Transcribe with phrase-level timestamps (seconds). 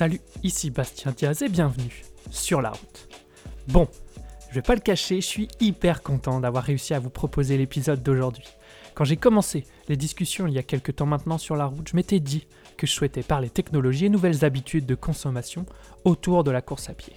[0.00, 3.08] Salut, ici Bastien Diaz et bienvenue sur la route.
[3.68, 3.86] Bon,
[4.48, 8.02] je vais pas le cacher, je suis hyper content d'avoir réussi à vous proposer l'épisode
[8.02, 8.46] d'aujourd'hui.
[8.94, 11.96] Quand j'ai commencé les discussions il y a quelques temps maintenant sur la route, je
[11.96, 12.46] m'étais dit
[12.78, 15.66] que je souhaitais parler technologie et nouvelles habitudes de consommation
[16.06, 17.16] autour de la course à pied.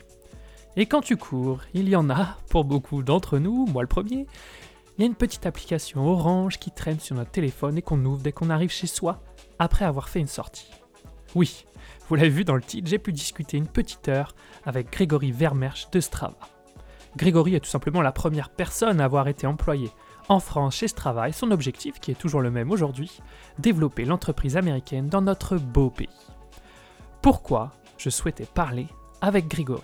[0.75, 4.27] Et quand tu cours, il y en a, pour beaucoup d'entre nous, moi le premier,
[4.97, 8.21] il y a une petite application orange qui traîne sur notre téléphone et qu'on ouvre
[8.21, 9.23] dès qu'on arrive chez soi
[9.57, 10.69] après avoir fait une sortie.
[11.33, 11.63] Oui,
[12.09, 14.35] vous l'avez vu dans le titre, j'ai pu discuter une petite heure
[14.65, 16.37] avec Grégory Vermersch de Strava.
[17.15, 19.91] Grégory est tout simplement la première personne à avoir été employée
[20.29, 23.11] en France chez Strava et son objectif, qui est toujours le même aujourd'hui,
[23.59, 26.09] développer l'entreprise américaine dans notre beau pays.
[27.21, 28.87] Pourquoi je souhaitais parler
[29.21, 29.83] avec Grégory?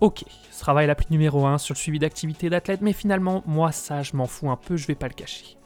[0.00, 4.02] Ok, Strava est l'appli numéro 1 sur le suivi d'activités d'athlètes, mais finalement, moi ça
[4.02, 5.56] je m'en fous un peu, je vais pas le cacher.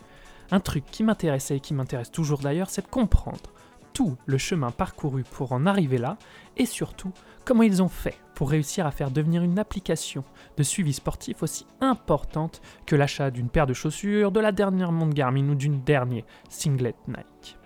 [0.51, 3.52] Un truc qui m'intéressait et qui m'intéresse toujours d'ailleurs, c'est de comprendre
[3.92, 6.16] tout le chemin parcouru pour en arriver là,
[6.57, 7.12] et surtout
[7.45, 10.24] comment ils ont fait pour réussir à faire devenir une application
[10.57, 15.15] de suivi sportif aussi importante que l'achat d'une paire de chaussures, de la dernière montre
[15.15, 17.57] Garmin ou d'une dernière singlet Nike.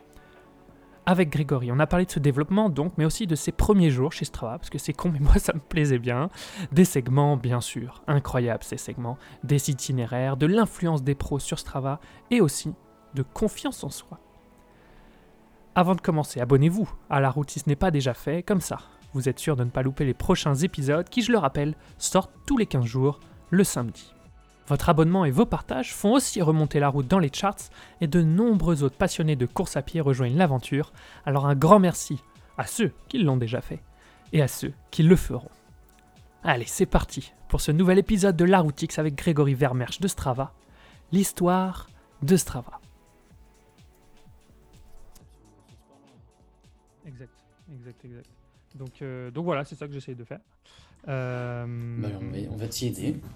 [1.09, 4.13] Avec Grégory, on a parlé de ce développement donc, mais aussi de ses premiers jours
[4.13, 6.31] chez Strava, parce que c'est con, mais moi ça me plaisait bien.
[6.73, 12.01] Des segments, bien sûr, incroyables ces segments, des itinéraires, de l'influence des pros sur Strava,
[12.33, 12.75] et aussi
[13.15, 14.19] de confiance en soi.
[15.79, 18.79] Avant de commencer, abonnez-vous à la route si ce n'est pas déjà fait, comme ça,
[19.13, 22.33] vous êtes sûr de ne pas louper les prochains épisodes qui, je le rappelle, sortent
[22.47, 24.15] tous les 15 jours, le samedi.
[24.69, 27.69] Votre abonnement et vos partages font aussi remonter la route dans les charts
[28.01, 30.95] et de nombreux autres passionnés de course à pied rejoignent l'aventure,
[31.27, 32.23] alors un grand merci
[32.57, 33.83] à ceux qui l'ont déjà fait
[34.33, 35.51] et à ceux qui le feront.
[36.43, 40.09] Allez, c'est parti pour ce nouvel épisode de La Route X avec Grégory Vermersch de
[40.09, 40.55] Strava,
[41.13, 41.87] l'histoire
[42.23, 42.81] de Strava.
[47.07, 47.31] Exact,
[47.73, 48.27] exact, exact.
[48.75, 50.41] Donc, euh, donc voilà, c'est ça que j'essaye de faire.
[51.09, 51.65] Euh,
[51.99, 53.17] Bah, on va, on va t'y aider.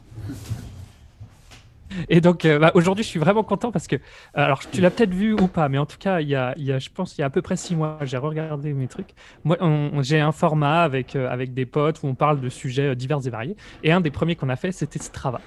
[2.08, 3.96] Et donc euh, bah, aujourd'hui, je suis vraiment content parce que,
[4.34, 6.62] alors tu l'as peut-être vu ou pas, mais en tout cas, il y a, il
[6.62, 8.86] y a, je pense, il y a à peu près six mois, j'ai regardé mes
[8.86, 9.10] trucs.
[9.42, 9.56] Moi,
[10.02, 13.56] j'ai un format avec, avec des potes où on parle de sujets divers et variés.
[13.82, 15.40] Et un des premiers qu'on a fait, c'était Strava.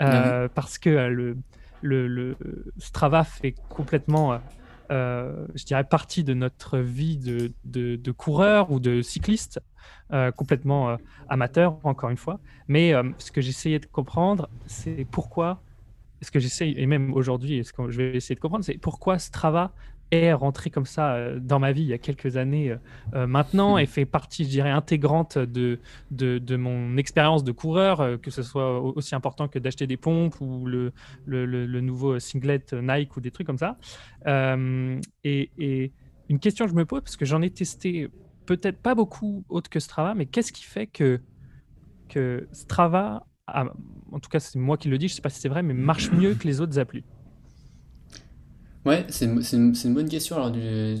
[0.00, 1.36] Euh, Parce que le,
[1.82, 2.36] le, le
[2.78, 4.40] Strava fait complètement,
[4.90, 9.60] euh, je dirais, partie de notre vie de, de, coureur ou de cycliste,
[10.12, 10.96] euh, complètement euh,
[11.28, 12.40] amateur, encore une fois.
[12.68, 15.62] Mais ce que j'essayais de comprendre, c'est pourquoi,
[16.22, 19.18] ce que j'essaye, et même aujourd'hui, ce que je vais essayer de comprendre, c'est pourquoi
[19.18, 19.72] Strava
[20.10, 22.76] est rentré comme ça euh, dans ma vie il y a quelques années euh,
[23.14, 28.00] euh, maintenant et fait partie, je dirais, intégrante de, de, de mon expérience de coureur,
[28.00, 30.92] euh, que ce soit au- aussi important que d'acheter des pompes ou le,
[31.24, 33.78] le, le- le nouveau singlet Nike ou des trucs comme ça.
[34.26, 35.92] Euh, et, et
[36.28, 38.08] une question que je me pose, parce que j'en ai testé
[38.46, 41.22] peut-être pas beaucoup autre que Strava, mais qu'est-ce qui fait que,
[42.08, 43.66] que Strava, a-
[44.12, 45.74] en tout cas c'est moi qui le dis, je sais pas si c'est vrai, mais
[45.74, 47.06] marche mieux que les autres applis?
[48.86, 50.36] Ouais, c'est une, bonne question.
[50.36, 50.52] Alors,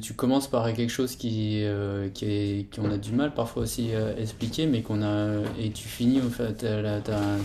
[0.02, 3.94] tu, commences par quelque chose qui, euh, qui est, qu'on a du mal parfois aussi
[3.94, 7.38] à expliquer, mais qu'on a, et tu finis en fait ta-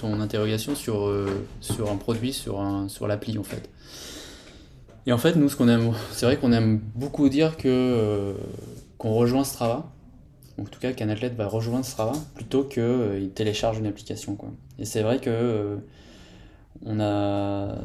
[0.00, 3.70] ton interrogation sur, euh, sur un produit, sur un, sur l'appli en fait.
[5.06, 8.34] Et en fait, nous, ce qu'on aime, c'est vrai qu'on aime beaucoup dire que, euh,
[8.98, 9.90] qu'on rejoint Strava,
[10.60, 14.50] en tout cas qu'un athlète va rejoindre Strava, plutôt qu'il télécharge une application, quoi.
[14.78, 15.78] Et c'est vrai que,
[16.84, 17.76] on a,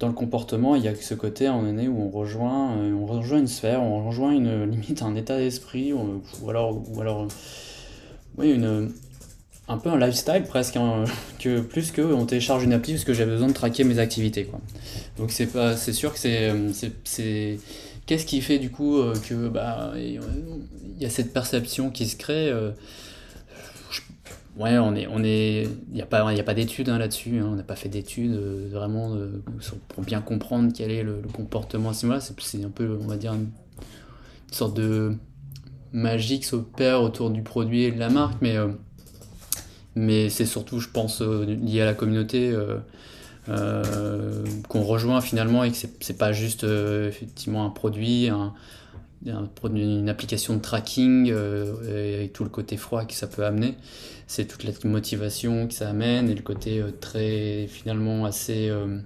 [0.00, 2.92] dans le comportement, il y a ce côté à un moment où on rejoint, euh,
[2.94, 7.28] on rejoint une sphère, on rejoint une limite un état d'esprit, ou, alors, ou alors,
[8.38, 8.92] oui, une,
[9.68, 11.04] un peu un lifestyle presque, hein,
[11.38, 14.48] que plus que on télécharge une appli parce que j'ai besoin de traquer mes activités.
[15.18, 17.58] Donc c'est pas, c'est sûr que c'est, c'est, c'est-
[18.06, 20.20] qu'est-ce qui fait du coup euh, que bah il
[21.00, 22.48] y a cette perception qui se crée.
[22.48, 22.70] euh,
[24.60, 27.38] Ouais, on est, on est, il n'y a pas, il a pas d'études hein, là-dessus.
[27.38, 29.42] hein, on n'a pas fait d'études euh, vraiment euh,
[29.88, 31.94] pour bien comprendre quel est le, comportement.
[31.94, 32.06] C'est,
[32.62, 33.48] un peu, on va dire, une,
[34.52, 35.14] sorte de
[35.92, 38.68] magie qui s'opère autour du produit et de la marque, mais, euh,
[39.94, 42.54] mais c'est surtout, je pense, lié à la communauté
[43.46, 48.28] qu'on rejoint finalement et que c'est, pas juste effectivement un produit,
[49.26, 53.74] une application de tracking euh, et tout le côté froid que ça peut amener.
[54.26, 58.98] C'est toute la motivation que ça amène et le côté euh, très finalement assez euh,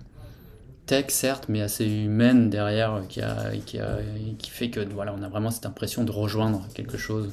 [0.87, 3.99] tech certes, mais assez humaine derrière qui, a, qui, a,
[4.39, 7.31] qui fait que voilà, on a vraiment cette impression de rejoindre quelque chose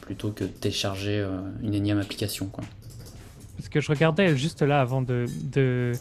[0.00, 1.24] plutôt que de télécharger
[1.62, 2.46] une énième application.
[2.46, 2.64] Quoi.
[3.56, 5.92] Parce que je regardais juste là avant de, de,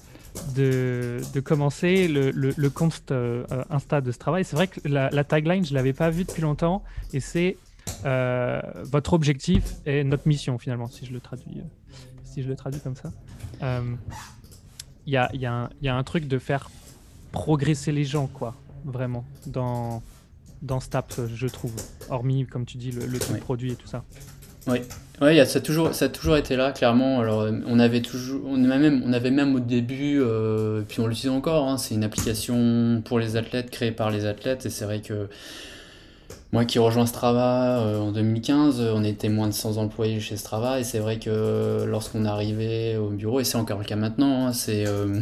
[0.56, 4.44] de, de commencer le, le, le compte euh, Insta de ce travail.
[4.46, 6.84] C'est vrai que la, la tagline, je ne l'avais pas vue depuis longtemps.
[7.14, 7.58] Et c'est
[8.92, 11.62] votre objectif est notre mission finalement, si je le traduis,
[12.24, 13.12] si je le traduis comme ça.
[15.08, 16.72] Il y a, y, a y, a, un truc de faire
[17.32, 18.56] progresser les gens, quoi,
[18.86, 20.02] vraiment, dans,
[20.64, 21.74] dans je trouve.
[22.10, 24.04] Hormis, comme tu dis, le, le produit et tout ça.
[24.68, 24.80] Oui,
[25.22, 27.20] ouais, ça, a toujours, ça a toujours été là, clairement.
[27.20, 31.08] Alors, on avait toujours, on avait même, on avait même au début, euh, puis on
[31.08, 34.86] l'utilise encore, hein, c'est une application pour les athlètes, créée par les athlètes, et c'est
[34.86, 35.28] vrai que
[36.52, 40.80] moi qui rejoins Strava euh, en 2015, on était moins de 100 employés chez Strava,
[40.80, 44.54] et c'est vrai que lorsqu'on arrivait au bureau, et c'est encore le cas maintenant, hein,
[44.54, 44.86] c'est...
[44.88, 45.20] Euh,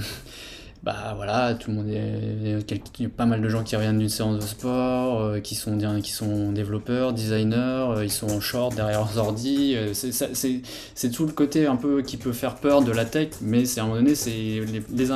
[0.83, 2.61] bah voilà, tout le monde est,
[2.97, 5.55] il y a pas mal de gens qui reviennent d'une séance de sport, euh, qui
[5.55, 9.75] sont qui sont développeurs, designers, euh, ils sont en short derrière leurs ordi.
[9.77, 13.63] Euh, c'est tout le côté un peu qui peut faire peur de la tech, mais
[13.63, 15.07] c'est à un moment donné c'est les, les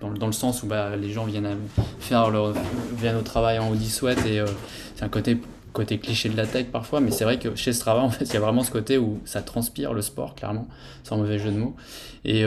[0.00, 1.58] dans, dans, le sens où bah, les gens viennent
[2.00, 2.52] faire leur
[2.98, 4.42] viennent au travail en Audi Sweat et
[4.96, 5.40] c'est un côté
[5.72, 8.34] côté cliché de la tech parfois, mais c'est vrai que chez Strava en fait il
[8.34, 10.66] y a vraiment ce côté où ça transpire le sport clairement,
[11.04, 11.76] sans mauvais jeu de mots
[12.24, 12.44] et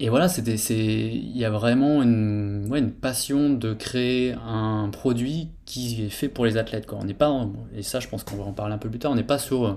[0.00, 6.04] et voilà, c'était, il y a vraiment une, une passion de créer un produit qui
[6.04, 6.86] est fait pour les athlètes.
[6.86, 6.98] Quoi.
[7.00, 9.10] On n'est pas, et ça, je pense qu'on va en parler un peu plus tard.
[9.10, 9.74] On n'est pas sur euh,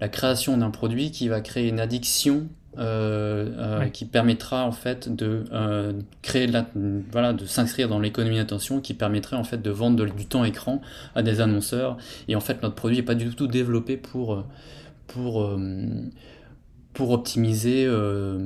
[0.00, 2.48] la création d'un produit qui va créer une addiction
[2.78, 5.44] euh, euh, qui permettra en fait de
[6.22, 6.66] créer de la,
[7.12, 10.80] voilà, de s'inscrire dans l'économie d'attention, qui permettrait en fait de vendre du temps écran
[11.14, 11.98] à des annonceurs.
[12.28, 14.42] Et en fait, notre produit n'est pas du tout développé pour
[15.06, 15.46] pour
[16.94, 18.38] pour optimiser euh,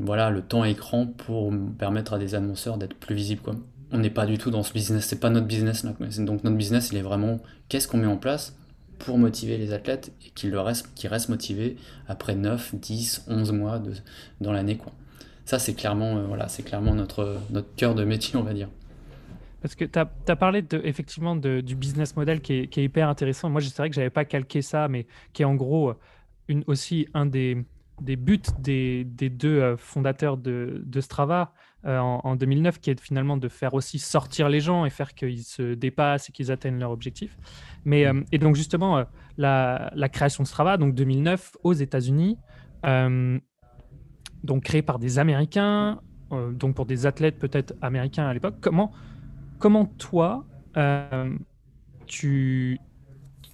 [0.00, 3.42] voilà, le temps écran pour permettre à des annonceurs d'être plus visibles.
[3.42, 3.56] Quoi.
[3.92, 5.84] On n'est pas du tout dans ce business, c'est pas notre business.
[5.84, 8.56] Là, donc notre business, il est vraiment qu'est-ce qu'on met en place
[8.98, 11.76] pour motiver les athlètes et qu'ils restent, restent motivés
[12.08, 13.92] après 9, 10, 11 mois de,
[14.40, 14.78] dans l'année.
[15.44, 18.68] Ça, c'est clairement, euh, voilà, clairement notre, notre cœur de métier, on va dire.
[19.62, 22.84] Parce que tu as, parlé de, effectivement de, du business model qui est, qui est
[22.84, 23.50] hyper intéressant.
[23.50, 25.94] Moi, c'est vrai que je n'avais pas calqué ça, mais qui est en gros
[26.48, 27.64] une, aussi un des,
[28.00, 31.52] des buts des, deux euh, fondateurs de, Strava
[31.84, 35.44] euh, en, 2009, qui est finalement de faire aussi sortir les gens et faire qu'ils
[35.44, 37.36] se dépassent et qu'ils atteignent leur objectif.
[37.84, 39.04] Mais, euh, et donc justement,
[39.38, 42.38] la, création de Strava, donc 2009 aux États-Unis,
[44.44, 46.00] donc créée par des Américains,
[46.30, 48.56] donc pour des athlètes peut-être américains à l'époque.
[48.60, 48.92] Comment,
[49.58, 50.44] comment toi,
[52.06, 52.78] tu,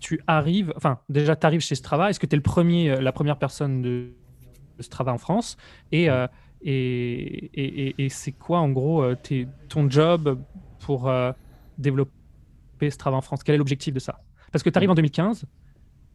[0.01, 3.13] tu arrives, enfin déjà tu arrives chez Strava, est-ce que tu es le premier, la
[3.13, 4.13] première personne de,
[4.83, 5.57] Strava en France.
[5.95, 6.27] Euh,
[6.63, 9.17] et, et, et, c'est quoi, en gros, euh,
[9.69, 10.39] ton job
[10.81, 11.33] pour euh,
[11.79, 13.43] développer Strava en France?
[13.43, 14.21] Quel est l'objectif de ça?
[14.53, 15.45] Parce que tu arrives en 2015.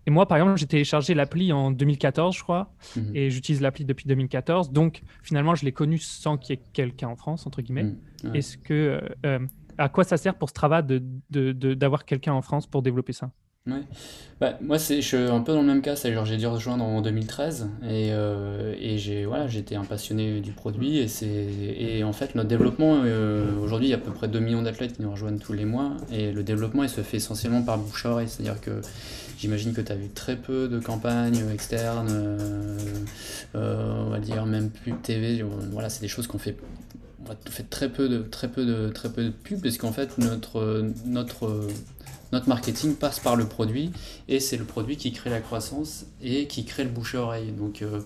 [0.06, 3.12] Et moi, par exemple, j'ai téléchargé l'appli en 2014, je crois, mhm.
[3.14, 4.72] et j'utilise l'appli depuis 2014.
[4.72, 7.96] Donc, finalement, je l'ai connu sans qu'il y ait quelqu'un en France, entre guillemets.
[8.24, 8.36] Mhm.
[8.36, 9.02] Est-ce que,
[9.78, 13.32] à quoi ça sert pour Strava d'avoir de, quelqu'un en France pour développer ça?
[13.68, 13.84] Ouais.
[14.40, 16.84] Bah, moi, c'est, je suis un peu dans le même cas, c'est j'ai dû rejoindre
[16.84, 22.04] en 2013 et, euh, et j'ai, voilà, j'étais un passionné du produit et, c'est, et
[22.04, 24.94] en fait notre développement, euh, aujourd'hui il y a à peu près 2 millions d'athlètes
[24.94, 28.06] qui nous rejoignent tous les mois et le développement il se fait essentiellement par bouche
[28.06, 28.80] à oreille, c'est-à-dire que
[29.40, 32.10] j'imagine que tu as vu très peu de campagnes externes,
[33.56, 36.56] euh, on va dire même de TV, voilà, c'est des choses qu'on fait
[37.28, 40.18] on fait très peu de très peu de très peu de pubs parce qu'en fait
[40.20, 41.68] notre notre
[42.32, 43.92] notre marketing passe par le produit
[44.28, 47.52] et c'est le produit qui crée la croissance et qui crée le bouche à oreille.
[47.52, 48.02] Donc euh,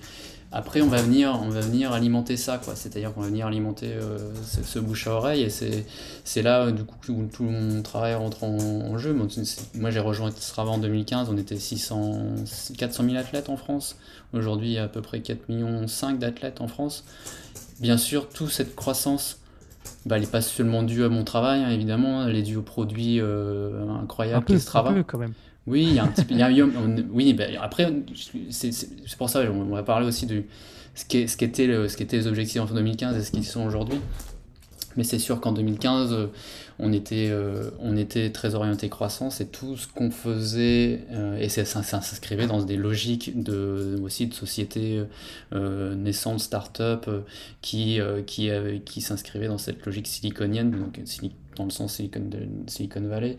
[0.51, 3.93] après on va venir on va venir alimenter ça quoi, c'est-à-dire qu'on va venir alimenter
[3.93, 8.43] euh, ce, bouche à oreille et c'est là du coup où tout mon travail rentre
[8.43, 9.15] en, jeu.
[9.75, 12.35] Moi j'ai rejoint Strava en 2015, on était 600
[12.77, 13.97] 400 000 athlètes en France.
[14.33, 17.03] Aujourd'hui à peu près 4 millions 5 d'athlètes en France.
[17.79, 19.40] Bien sûr, toute cette croissance
[20.05, 22.61] bah, elle n'est pas seulement due à mon travail, hein, évidemment, elle est due aux
[22.61, 25.33] produits euh, incroyables qu'est Un quand même.
[25.67, 26.35] Oui, il y a un petit peu.
[27.11, 27.93] oui, bah, après,
[28.49, 28.71] c'est
[29.17, 30.43] pour ça, on va parler aussi de
[30.95, 33.99] ce qu'étaient ce était ce les objectifs en 2015 et ce qu'ils sont aujourd'hui.
[34.97, 36.27] Mais c'est sûr qu'en 2015, euh,
[36.79, 41.49] on était, euh, on était très orienté croissance et tout ce qu'on faisait, euh, et
[41.49, 45.03] ça, s'inscrivait dans des logiques de, aussi de sociétés
[45.51, 47.09] naissantes, start-up,
[47.61, 48.49] qui, qui,
[48.85, 50.99] qui s'inscrivaient dans cette logique siliconienne, donc
[51.55, 53.37] dans le sens Silicon, de Silicon Valley,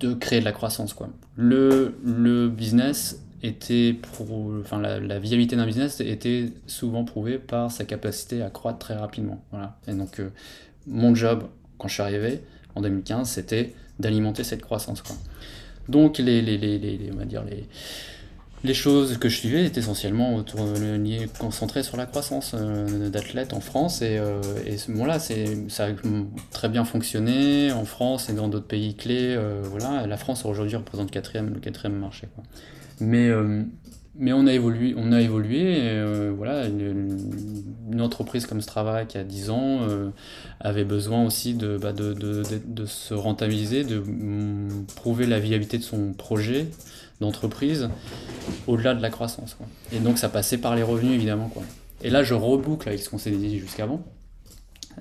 [0.00, 0.92] de créer de la croissance.
[0.92, 1.08] Quoi.
[1.36, 3.96] Le, le business était
[4.60, 9.44] enfin la, viabilité d'un business était souvent prouvée par sa capacité à croître très rapidement.
[9.50, 9.76] Voilà.
[9.86, 10.30] Et donc euh,
[10.86, 11.44] mon job
[11.78, 12.40] quand je suis arrivé
[12.74, 15.02] en 2015, c'était d'alimenter cette croissance.
[15.88, 17.68] Donc les, les, les, on va dire les
[18.64, 23.60] les choses que je suivais étaient essentiellement autour, liées, concentrées sur la croissance d'athlètes en
[23.60, 24.00] France.
[24.00, 24.18] Et,
[24.64, 25.88] et ce moment-là, ça a
[26.50, 29.38] très bien fonctionné en France et dans d'autres pays clés.
[29.64, 30.06] voilà.
[30.06, 32.26] La France aujourd'hui représente quatrième, le quatrième marché.
[33.00, 33.28] Mais
[34.16, 35.78] mais on a évolué, on a évolué.
[35.80, 40.10] Euh, voilà, une, entreprise comme Strava qui a 10 ans euh,
[40.58, 44.02] avait besoin aussi de, bah, de, de, de, se rentabiliser, de
[44.96, 46.66] prouver la viabilité de son projet
[47.20, 47.88] d'entreprise
[48.66, 49.56] au-delà de la croissance.
[49.92, 51.48] Et donc ça passait par les revenus évidemment.
[51.48, 51.62] Quoi.
[52.02, 54.02] Et là je reboucle avec ce qu'on s'est dit jusqu'avant.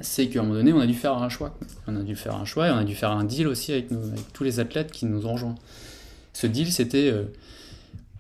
[0.02, 1.56] C'est qu'à un moment donné, on a dû faire un choix.
[1.88, 3.92] On a dû faire un choix et on a dû faire un deal aussi avec,
[3.92, 5.56] avec tous les athlètes qui nous ont rejoints.
[6.34, 7.26] Ce deal, c'était euh,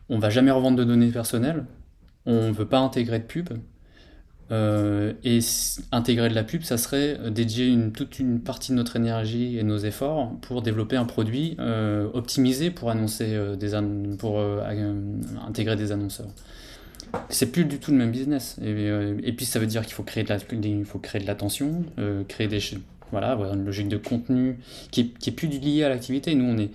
[0.10, 1.65] on va jamais revendre de données personnelles,
[2.25, 3.50] on ne veut pas intégrer de pub.
[4.51, 5.39] Euh, et
[5.91, 9.77] intégrer de la pub, ça serait dédier toute une partie de notre énergie et nos
[9.77, 13.72] efforts pour développer un produit euh, optimisé pour annoncer euh, des
[14.17, 14.39] pour
[15.48, 16.27] intégrer des annonceurs.
[17.29, 18.57] C'est plus du tout le même business.
[18.63, 20.29] Et, puis ça veut dire qu'il faut créer de
[21.27, 21.86] l'attention,
[22.27, 22.60] créer des
[23.12, 24.57] voilà, avoir une logique de contenu
[24.91, 26.33] qui est, plus liée à l'activité.
[26.36, 26.69] Nous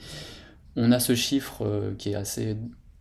[0.76, 1.64] on a ce chiffre
[1.98, 2.56] qui est assez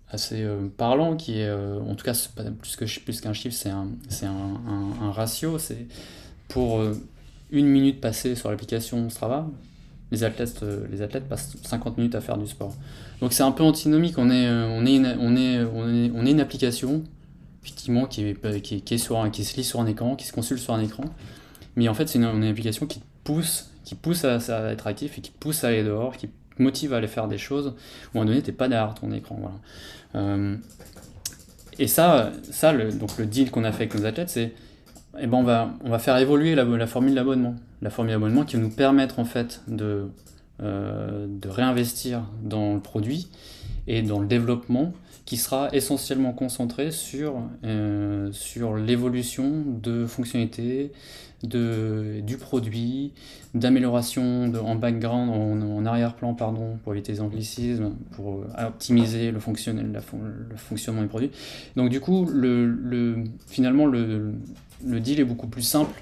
[0.10, 3.88] assez euh, parlant, qui est, euh, en tout cas, pas plus qu'un chiffre, c'est un,
[4.24, 5.58] un, un, ratio.
[5.58, 5.86] C'est
[6.48, 6.94] pour euh,
[7.52, 9.48] une minute passée sur l'application Strava,
[10.12, 12.74] les athlètes, les athlètes passent 50 minutes à faire du sport.
[13.20, 14.18] Donc c'est un peu antinomique.
[14.18, 17.04] On est, on est, une, on est, on est, on est une application,
[17.62, 20.62] effectivement, qui, est, qui, est sur qui se lit sur un écran, qui se consulte
[20.62, 21.04] sur un écran.
[21.76, 24.38] Mais en fait, c'est une, application qui pousse, qui pousse à,
[24.72, 26.16] être actif et qui pousse à aller dehors,
[26.60, 28.94] motive à aller faire des choses où à un moment donné, tu n'es pas derrière
[28.94, 29.40] ton écran.
[30.16, 30.56] Euh,
[31.80, 34.54] et ça, ça le, donc le deal qu'on a fait avec nos athlètes, c'est
[35.20, 37.56] eh ben on, va, on va faire évoluer la, la formule d'abonnement.
[37.82, 40.08] La formule d'abonnement qui va nous permettre en fait de,
[40.62, 43.30] euh, de réinvestir dans le produit
[43.86, 44.92] et dans le développement
[45.26, 50.92] qui sera essentiellement concentré sur, euh, sur l'évolution de fonctionnalités,
[51.44, 53.14] de, du produit,
[53.54, 55.30] d'amélioration en background,
[55.64, 61.30] en, arrière-plan, pardon, pour éviter les anglicismes, pour optimiser le, le fonctionnement du produit.
[61.76, 64.34] Donc du coup, le finalement, le,
[64.86, 66.02] le, deal est beaucoup plus simple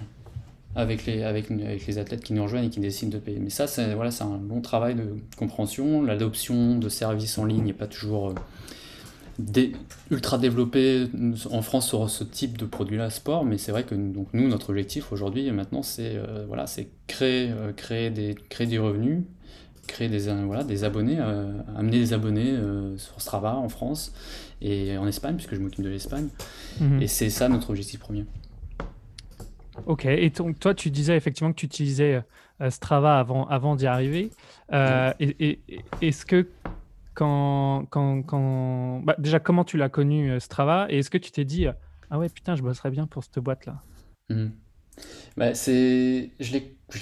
[0.75, 3.39] avec les, avec, avec, les athlètes qui nous rejoignent et qui décident de payer.
[3.39, 6.03] Mais ça, c'est voilà, un long travail de compréhension.
[6.03, 8.29] L'adoption de services en ligne n'est pas toujours...
[8.29, 8.33] Euh,
[10.11, 11.07] ultra développé
[11.51, 14.69] en France sur ce type de produit-là, sport, mais c'est vrai que donc, nous, notre
[14.69, 16.65] objectif aujourd'hui, maintenant, c'est euh, voilà,
[17.07, 19.23] créer, euh, créer, des, créer des revenus,
[19.87, 21.19] créer des, euh, voilà, des abonnés,
[21.75, 22.55] amener des abonnés
[22.97, 24.13] sur Strava en France
[24.61, 26.29] et en Espagne, puisque je m'occupe de l'Espagne.
[26.79, 27.01] Mhm.
[27.01, 28.25] Et c'est ça notre objectif premier.
[29.85, 32.23] Ok, et donc toi, tu disais effectivement que tu utilisais
[32.69, 34.31] Strava avant, avant d'y arriver.
[34.71, 35.59] et
[36.01, 36.47] Est-ce que
[37.15, 38.99] quand, quand, quand...
[39.03, 40.87] Bah, déjà, comment tu l'as connu euh, Strava?
[40.89, 41.65] Et est-ce que tu t'es dit,
[42.11, 43.81] ah ouais, putain, je bosserais bien pour cette boîte-là?
[44.29, 44.47] Mmh.
[45.37, 46.29] bah, c'est...
[46.39, 46.51] Je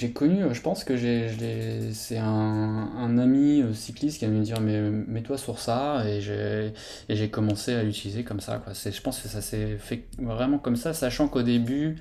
[0.00, 4.42] l'ai connu, je pense que j'ai, c'est un, un, ami euh, cycliste qui a me
[4.42, 6.72] dire mais mets-toi sur ça et j'ai,
[7.10, 8.58] et j'ai commencé à l'utiliser comme ça.
[8.64, 8.72] Quoi.
[8.72, 11.96] je pense que ça s'est fait vraiment comme ça, sachant qu'au début,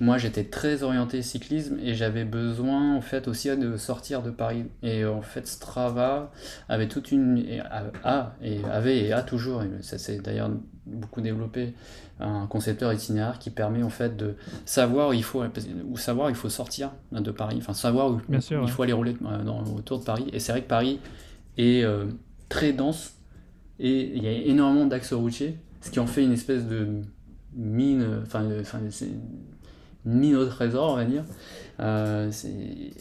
[0.00, 4.64] moi j'étais très orienté cyclisme et j'avais besoin en fait aussi de sortir de Paris.
[4.82, 6.32] Et en fait Strava
[6.68, 7.44] avait toute une
[8.04, 10.50] a, et avait et a toujours, et ça s'est d'ailleurs
[10.86, 11.74] beaucoup développé,
[12.20, 15.42] un concepteur itinéraire qui permet en fait de savoir où il faut
[15.84, 19.16] ou savoir où il faut sortir de Paris, enfin savoir où, il faut aller rouler
[19.24, 20.26] euh, dans, autour de Paris.
[20.32, 21.00] Et c'est vrai que Paris
[21.58, 22.06] est euh,
[22.48, 23.14] très dense
[23.78, 27.02] et il y a énormément d'axes routiers, ce qui en fait une espèce de
[27.54, 28.80] mine, enfin, enfin
[30.06, 31.24] ni notre trésor, on va dire.
[31.78, 32.30] Euh,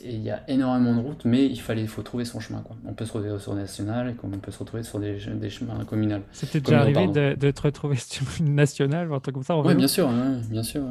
[0.04, 2.60] il y a énormément de routes, mais il fallait, faut trouver son chemin.
[2.60, 2.76] Quoi.
[2.86, 5.50] On peut se retrouver sur des nationales, comme on peut se retrouver sur des, des
[5.50, 6.20] chemins communaux.
[6.34, 9.58] C'était déjà arrivé de, de, te retrouver sur une nationale ou un truc comme ça
[9.58, 10.10] Oui, bien sûr,
[10.50, 10.82] bien sûr.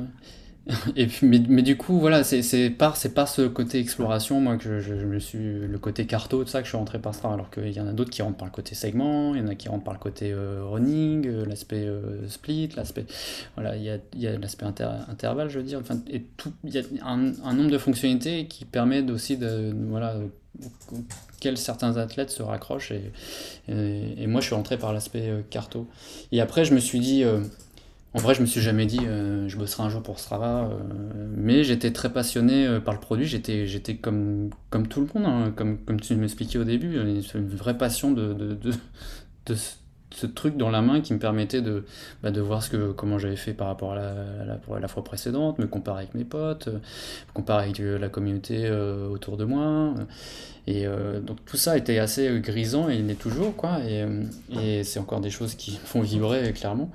[1.23, 5.19] Mais, mais, du coup, voilà, c'est par, par ce côté exploration, moi, que je, me
[5.19, 5.39] suis.
[5.39, 7.31] Le côté carto, tout ça, que je suis rentré par ça.
[7.31, 9.49] Alors qu'il y en a d'autres qui rentrent par le côté segment, il y en
[9.49, 13.05] a qui rentrent par le côté euh, running, euh, l'aspect euh, split, l'aspect.
[13.57, 13.91] Voilà, il y
[14.27, 15.81] a, a l'aspect inter, intervalle, je veux dire.
[15.81, 19.75] Enfin, et tout, il y a un, nombre de fonctionnalités qui permettent aussi de.
[19.91, 20.17] Voilà,
[20.93, 22.93] auxquels certains athlètes se raccrochent.
[22.93, 23.13] Et,
[23.69, 25.89] et, et, moi, je suis rentré par l'aspect carto.
[26.33, 27.23] Et après, je me suis dit
[28.15, 30.79] en vrai, je me suis jamais dit euh, je bosserai un jour pour Strava, euh,
[31.37, 33.27] mais j'étais très passionné euh, par le produit.
[33.27, 37.49] J'étais, j'étais comme, comme tout le monde, hein, comme, comme tu m'expliquais au début, une,
[37.49, 38.57] vraie passion de, de,
[39.47, 39.55] de,
[40.13, 41.87] ce truc dans la main qui me permettait de,
[42.23, 45.59] bah, de voir ce que, comment j'avais fait par rapport à la, la, fois précédente,
[45.59, 49.93] me comparer avec mes potes, me comparer avec la communauté autour de moi.
[50.67, 50.87] Et
[51.23, 53.81] donc tout ça était assez grisant et il est toujours, quoi.
[53.87, 54.07] Et,
[54.63, 56.91] et c'est encore des choses qui font vibrer, clairement.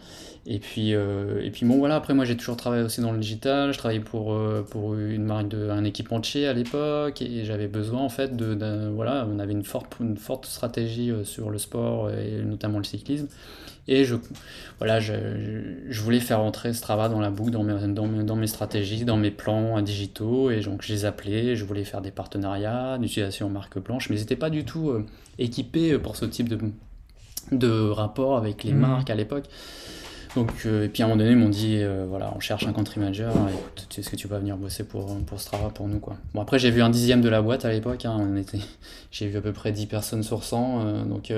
[0.52, 3.20] Et puis, euh, et puis bon voilà, après moi j'ai toujours travaillé aussi dans le
[3.20, 7.68] digital, je travaillais pour, euh, pour une marque de, un équipementier à l'époque et j'avais
[7.68, 11.60] besoin en fait de, voilà, on avait une forte, une forte stratégie euh, sur le
[11.60, 13.28] sport et notamment le cyclisme.
[13.92, 14.16] Et je,
[14.78, 15.14] voilà, je,
[15.90, 19.04] je voulais faire entrer Strava dans la boucle, dans mes, dans mes, dans mes stratégies,
[19.04, 20.52] dans mes plans digitaux.
[20.52, 24.20] Et donc je les appelais, je voulais faire des partenariats, d'utilisation marque blanche, mais ils
[24.20, 24.94] n'étaient pas du tout
[25.40, 26.60] équipés pour ce type de,
[27.52, 28.80] de rapport avec les mmh.
[28.80, 29.46] marques à l'époque.
[30.36, 32.66] Donc, euh, et puis à un moment donné, ils m'ont dit euh, voilà, on cherche
[32.68, 36.00] un country manager, écoute, est-ce que tu vas venir bosser pour, pour Strava pour nous
[36.00, 36.18] quoi.
[36.34, 38.60] Bon, après, j'ai vu un dixième de la boîte à l'époque, hein, on était,
[39.12, 41.34] j'ai vu à peu près 10 personnes sur 100, euh, donc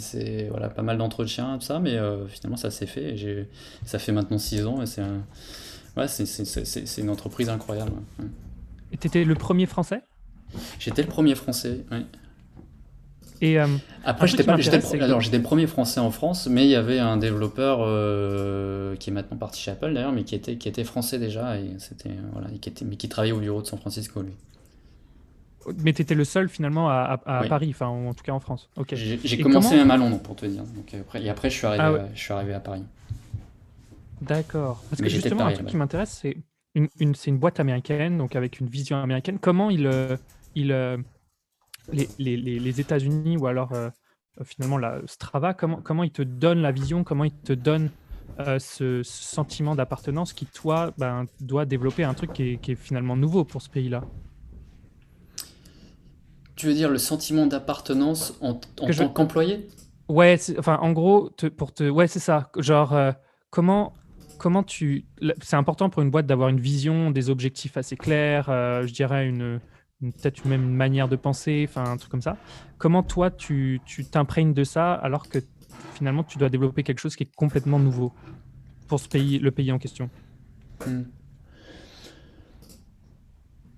[0.00, 3.48] c'est voilà, pas mal d'entretiens, tout ça, mais finalement, ça s'est fait, et
[3.84, 5.02] ça fait maintenant 6 ans, et c'est
[5.96, 7.92] ouais, c'est une entreprise incroyable.
[8.92, 10.02] Et tu étais le premier français?
[10.78, 12.06] J'étais le premier français, oui.
[13.40, 13.66] Et, euh,
[14.04, 19.10] Après, j'étais le premier français en France, mais il y avait un développeur euh, qui
[19.10, 22.12] est maintenant parti chez Apple d'ailleurs, mais qui était, qui était français déjà, et c'était,
[22.32, 24.32] voilà, qui était, mais qui travaillait au bureau de San Francisco, lui.
[25.82, 28.70] Mais tu étais le seul finalement à, Paris, enfin en tout cas en France.
[28.76, 28.94] Ok.
[28.94, 30.62] J'ai, commencé même à Londres pour te dire.
[30.62, 32.84] Donc, après, et après, je suis arrivé, ah je suis arrivé à Paris.
[34.22, 34.82] D'accord.
[34.88, 36.36] Parce que justement, un truc qui m'intéresse, c'est
[36.76, 39.38] une, une, c'est une boîte américaine, donc avec une vision américaine.
[39.40, 40.16] Comment il, euh,
[40.54, 40.72] il,
[41.92, 43.72] les, les, les États-Unis ou alors
[44.40, 47.90] euh, finalement la Strava, comment, comment ils te donnent la vision, comment ils te donnent
[48.40, 53.44] euh, ce, sentiment d'appartenance qui, toi, ben, doit développer un truc qui est, finalement nouveau
[53.44, 54.02] pour ce pays-là?
[56.54, 59.68] Tu veux dire le sentiment d'appartenance en, tant qu'employé?
[60.08, 62.50] Ouais, enfin, en gros, pour te, ouais, c'est ça.
[62.56, 63.12] Genre, euh,
[63.50, 63.94] comment,
[64.38, 65.06] comment tu,
[65.42, 68.46] c'est important pour une boîte d'avoir une vision, des objectifs assez clairs.
[68.48, 69.60] je dirais une,
[70.00, 72.36] peut-être même une manière de penser, enfin un truc comme ça.
[72.78, 75.38] Comment toi tu t'imprègnes de ça alors que
[75.94, 78.12] finalement tu dois développer quelque chose qui est complètement nouveau
[78.88, 80.10] pour ce pays, le pays en question?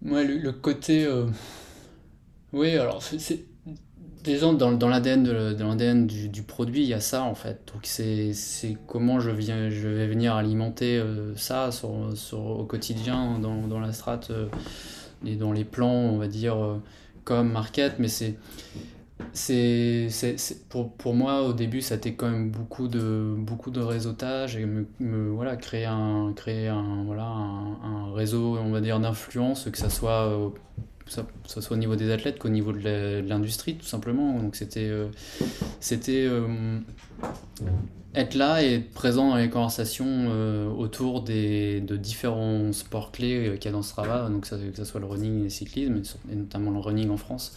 [0.03, 1.05] Ouais, le, côté.
[1.05, 1.27] Euh,
[2.53, 3.45] oui, alors c'est.
[4.25, 7.73] Déjà, dans, dans l'ADN du, du, produit, il y a ça en fait.
[7.73, 8.33] Donc, c'est
[8.87, 13.92] comment je, viens, je vais venir alimenter euh, ça sur, au quotidien dans, dans la
[13.92, 14.31] strate.
[14.31, 14.49] Euh,
[15.26, 16.83] et dans les plans, on va dire, euh,
[17.24, 18.37] comme market, mais c'est.
[19.33, 20.09] C'est,
[20.68, 24.64] pour, pour, moi au début ça été quand même beaucoup de, beaucoup de réseautage et
[24.64, 24.87] me,
[25.31, 30.52] voilà, créer, un, créer un, voilà, un, réseau on va dire d'influence que ça soit,
[31.16, 34.88] euh, ça, soit au niveau des athlètes qu'au niveau de l'industrie tout simplement donc c'était
[34.88, 35.07] euh,
[35.81, 36.29] c'était
[38.14, 43.49] être là et être présent dans les conversations euh, autour des, de différents sports clés
[43.49, 45.51] euh, qu'il y a dans ce travail, donc que ce soit le running et le
[45.51, 47.57] cyclisme, et notamment le running en France.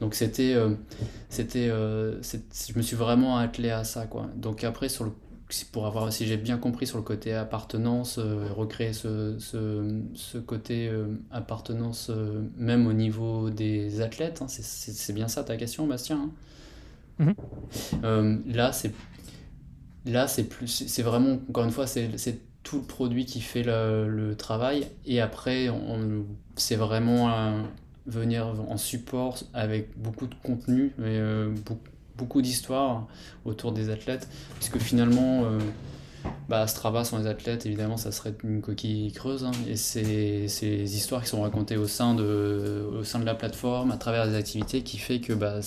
[0.00, 0.74] Donc c'était, euh,
[1.28, 4.28] c'était, je me suis vraiment attelé à ça quoi.
[4.36, 5.10] Donc après sur le,
[5.72, 10.90] pour avoir, si j'ai bien compris sur le côté appartenance, recréer ce, ce, ce côté
[11.30, 12.10] appartenance
[12.56, 16.30] même au niveau des athlètes, hein, c'est bien ça ta question Bastien.
[17.20, 17.34] Hein.
[18.02, 18.52] Mm-hmm.
[18.52, 18.92] là c'est
[20.08, 24.34] Là, c'est plus, c'est vraiment, encore une fois, c'est tout le produit qui fait le,
[24.36, 24.86] travail.
[25.04, 25.68] Et après,
[26.56, 27.62] c'est vraiment
[28.06, 31.54] venir en support avec beaucoup de contenu, et, euh,
[32.18, 33.06] beaucoup, d'histoires
[33.44, 34.28] autour des athlètes.
[34.56, 35.58] Puisque finalement, euh,
[36.48, 39.44] bah, Strava sans les athlètes, évidemment, ça serait une coquille creuse.
[39.44, 39.52] Hein.
[39.68, 43.90] et c'est ces histoires qui sont racontées au sein, de, au sein de la plateforme,
[43.90, 45.60] à travers les activités, qui fait que bah,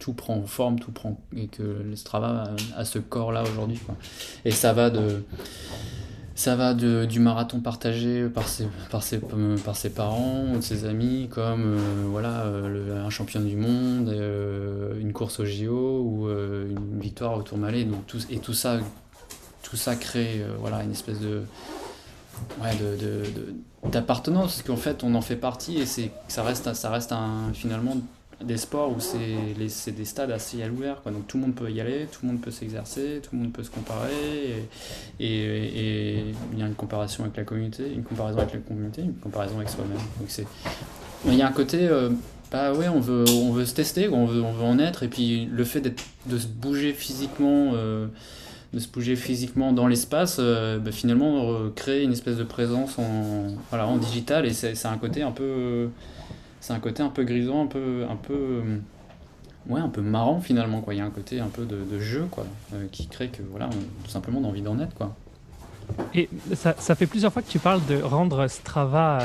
[0.00, 3.80] tout prend forme, tout prend, et que Strava a, ce corps-là aujourd'hui.
[4.44, 5.24] Et ça va de.
[6.40, 9.20] Ça va de, du marathon partagé par ses, par ses,
[9.62, 14.08] par ses parents ou de ses amis, comme euh, voilà, euh, un champion du monde,
[14.08, 17.84] euh, une course au JO ou une victoire au Tour Malais.
[17.84, 18.78] Donc, tout, et tout ça
[19.62, 21.42] tout ça crée voilà, une espèce de,
[22.62, 22.70] ouais,
[23.90, 27.98] d'appartenance, parce qu'en fait on en fait partie et ça reste, ça reste un, finalement
[28.42, 31.02] des sports où c'est, des stades assez à l'ouvert.
[31.06, 33.52] Donc tout le monde peut y aller, tout le monde peut s'exercer, tout le monde
[33.52, 34.66] peut se comparer.
[35.18, 39.14] Et, il y a une comparaison avec la communauté, une comparaison avec la communauté, une
[39.14, 39.98] comparaison avec soi-même.
[40.18, 40.46] Donc c'est,
[41.26, 42.10] il y a un côté, euh,
[42.50, 45.02] bah ouais, on veut, on veut se tester, on veut, on veut en être.
[45.02, 47.72] Et puis le fait de se bouger physiquement.
[47.74, 48.06] Euh,
[48.72, 53.48] de se bouger physiquement dans l'espace, euh, bah, finalement créer une espèce de présence en,
[53.68, 55.88] voilà, en digital et c'est un côté un peu
[56.60, 58.62] c'est un côté un peu grisant, un peu un peu
[59.68, 60.80] ouais, un peu marrant finalement.
[60.80, 60.94] Quoi.
[60.94, 62.44] Il y a un côté un peu de, jeu quoi,
[62.92, 63.68] qui crée que voilà,
[64.04, 64.94] tout simplement d'envie d'en être.
[64.94, 65.14] Quoi.
[66.14, 69.18] Et ça, ça, fait plusieurs fois que tu parles de rendre Strava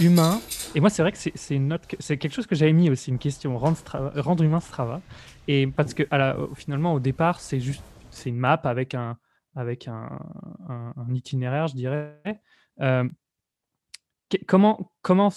[0.00, 0.40] humain.
[0.74, 3.10] Et moi, c'est vrai que c'est une note, c'est quelque chose que j'avais mis aussi,
[3.10, 3.78] une question, rendre,
[4.16, 5.00] rendre humain Strava.
[5.46, 9.16] Et parce que à finalement, au départ, c'est juste c'est une map avec un,
[9.54, 10.18] avec un,
[10.68, 12.20] un, itinéraire, je dirais.
[12.80, 13.08] Euh,
[14.46, 15.30] comment, comment,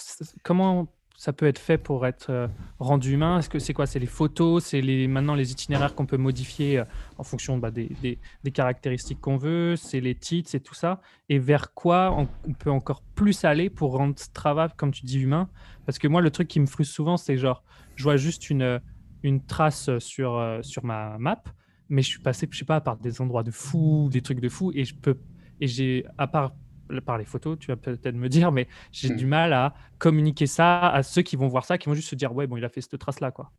[0.43, 2.47] comment ça peut être fait pour être euh,
[2.79, 3.39] rendu humain?
[3.39, 3.85] Est-ce que c'est quoi?
[3.85, 4.63] C'est les photos?
[4.63, 6.85] C'est les, maintenant les itinéraires qu'on peut modifier euh,
[7.17, 9.75] en fonction bah, des, des, caractéristiques qu'on veut?
[9.75, 11.01] C'est les titres, c'est tout ça?
[11.29, 15.19] Et vers quoi on, peut encore plus aller pour rendre ce travail, comme tu dis,
[15.19, 15.49] humain?
[15.85, 17.63] Parce que moi, le truc qui me frustre souvent, c'est genre,
[17.95, 18.81] je vois juste une,
[19.23, 21.43] une trace sur, sur ma map
[21.91, 24.47] mais je suis passé, je sais pas, par des endroits de fou, des trucs de
[24.47, 25.17] fou, et je peux,
[25.59, 26.53] et j'ai, à part
[26.99, 29.15] par les photos, tu vas peut-être me dire, mais j'ai hmm.
[29.15, 32.15] du mal à communiquer ça à ceux qui vont voir ça, qui vont juste se
[32.15, 33.51] dire, ouais, bon, il a fait cette trace-là, quoi.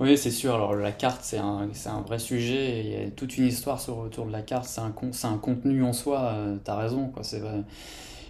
[0.00, 0.54] Oui, c'est sûr.
[0.54, 2.80] Alors, la carte, c'est un, un, vrai sujet.
[2.80, 4.66] Il y a toute une histoire sur, autour de la carte.
[4.66, 6.20] C'est un, un contenu en soi.
[6.20, 7.22] Euh, tu as raison, quoi.
[7.22, 7.62] C'est vrai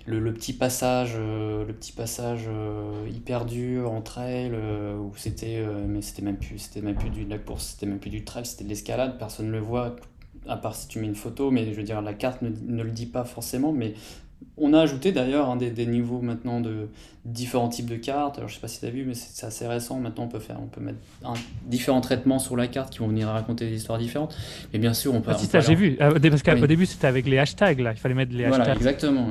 [0.07, 6.03] le, petit passage, euh, le petit passage euh, hyper dur en trail où c'était, mais
[6.03, 8.45] c'était même plus, c'était même plus du de la course, c'était même plus du trail,
[8.45, 9.19] c'était de l'escalade.
[9.19, 9.97] Personne ne le voit
[10.47, 12.83] à part si tu mets une photo, mais je veux dire la carte ne, ne
[12.83, 13.95] le dit pas forcément, mais
[14.57, 16.89] on a ajouté d'ailleurs hein, des, niveaux maintenant de
[17.25, 18.39] différents types de cartes.
[18.39, 19.99] Alors, je sais pas si tu as vu, mais c'est assez récent.
[19.99, 20.99] Maintenant, on peut faire, on peut mettre
[21.67, 24.37] différents traitements sur la carte qui vont venir raconter des histoires différentes.
[24.73, 25.33] Mais bien sûr, on peut.
[25.35, 25.97] Ah, si, ça, j'ai vu.
[26.01, 27.81] Euh, parce qu'au début, c'était avec les hashtags.
[27.81, 27.93] Là.
[27.93, 28.61] Il fallait mettre les hashtags.
[28.65, 29.29] Voilà, exactement.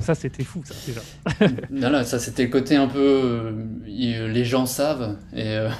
[0.00, 2.04] Ça, c'était fou, ça, déjà.
[2.04, 3.54] ça, c'était le côté un peu.
[3.86, 5.16] Euh, les gens savent.
[5.32, 5.42] Et.
[5.42, 5.70] Euh,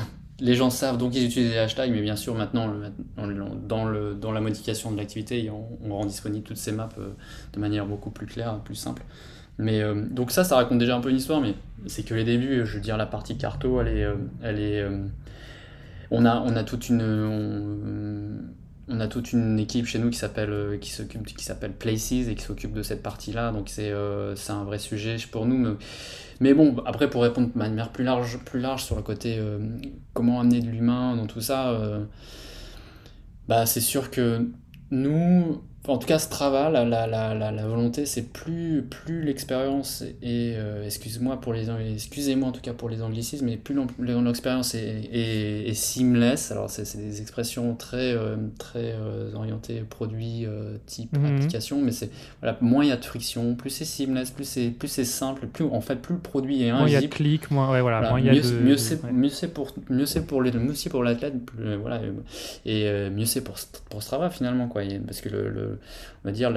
[0.41, 2.71] les gens savent, donc ils utilisent les hashtags, mais bien sûr, maintenant,
[3.17, 7.11] dans, la modification de l'activité, on, rend disponible toutes ces maps euh,
[7.55, 9.03] de manière beaucoup plus claire, plus simple.
[9.59, 11.55] Mais euh, donc ça, ça raconte déjà un peu une histoire, mais
[11.87, 14.05] c'est que les débuts, je veux dire, la partie carto, elle est...
[14.05, 14.87] Euh, elle est
[16.11, 18.47] on, a, on a toute une...
[18.89, 22.45] a toute une équipe chez nous qui s'appelle qui s'occupe qui s'appelle Places et qui
[22.45, 23.93] s'occupe de cette partie là donc c'est
[24.37, 25.77] c'est un vrai sujet pour nous.
[26.41, 29.59] Mais bon, après, pour répondre de manière plus large, plus large sur le côté euh,
[30.13, 32.05] comment amener de l'humain dans tout ça, euh,
[33.49, 34.47] bah, c'est sûr que
[34.91, 40.03] nous, en tout cas, ce travail, la, la, la, la volonté, c'est plus, plus l'expérience
[40.23, 44.75] et euh, excuse-moi pour les excusez-moi en tout cas pour les anglicismes, mais plus l'expérience
[44.75, 46.51] est, est, seamless.
[46.53, 50.47] Alors c'est des expressions très euh, très euh, orientées produit
[50.87, 51.37] type mhm.
[51.37, 54.71] application, mais c'est voilà moins il y a de friction, plus c'est seamless, plus c'est
[54.71, 56.79] plus c'est simple, plus en fait plus le produit est invisible.
[56.79, 58.59] Moins il y a de clics, moins ouais voilà, moins il y a mieux, de,
[58.59, 61.35] mieux c'est c'est pour mieux c'est pour les mieux c'est pour l'athlète,
[61.81, 62.01] voilà
[62.65, 63.57] et mieux c'est pour
[63.91, 65.76] pour ce travail finalement quoi, parce que le
[66.25, 66.51] on va dire,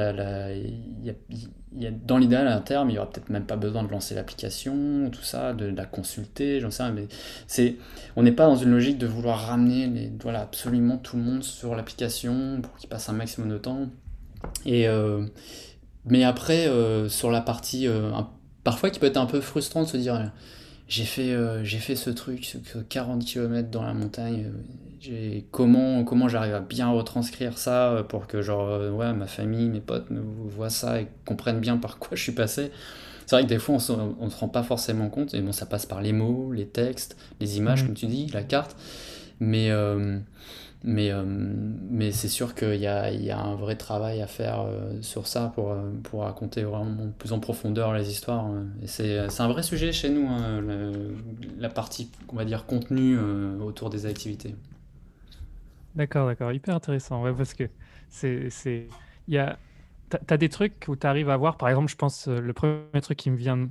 [1.74, 4.16] y a, dans l'idéal, à terme, il n'y aura peut-être même pas besoin de lancer
[4.16, 7.08] l'application, tout ça, de, la consulter, j'en sais rien, mais
[7.48, 7.76] c'est,
[8.16, 11.44] on n'est pas dans une logique de vouloir ramener les, voilà, absolument tout le monde
[11.44, 13.90] sur l'application pour qu'il passe un maximum de temps.
[14.66, 15.26] Et, euh,
[16.06, 18.12] mais après, euh, sur la partie, euh,
[18.64, 20.32] parfois qui peut être un peu frustrant de se dire,
[20.88, 24.52] j'ai fait, j'ai fait ce truc, ce 40 km dans la montagne,
[25.52, 29.70] comment comment j'arrive à bien retranscrire ça euh, pour que genre euh, ouais ma famille
[29.70, 32.72] mes potes me voient ça et comprennent bien par quoi je suis passé
[33.26, 35.66] c'est vrai que des fois on se, se rend pas forcément compte et bon ça
[35.66, 37.86] passe par les mots les textes les images mmh.
[37.88, 38.76] comme tu dis la carte
[39.40, 40.20] mais euh,
[40.82, 41.12] mais,
[41.90, 44.66] mais c'est sûr qu'il y a, y a, un vrai travail à faire
[45.02, 48.50] sur ça pour, pour raconter vraiment plus en profondeur les histoires.
[48.82, 50.64] Et c'est, un vrai sujet chez nous, hein,
[51.58, 53.20] la partie, on va dire, contenu
[53.60, 54.56] autour des activités.
[56.00, 57.22] D'accord, d'accord, hyper intéressant.
[57.22, 57.66] Ouais, parce que
[58.08, 58.88] c'est, c'est,
[59.28, 59.60] il y a,
[60.10, 63.02] t'as, des trucs où tu arrives à voir, par exemple, je pense, euh, le premier
[63.02, 63.70] truc qui me vient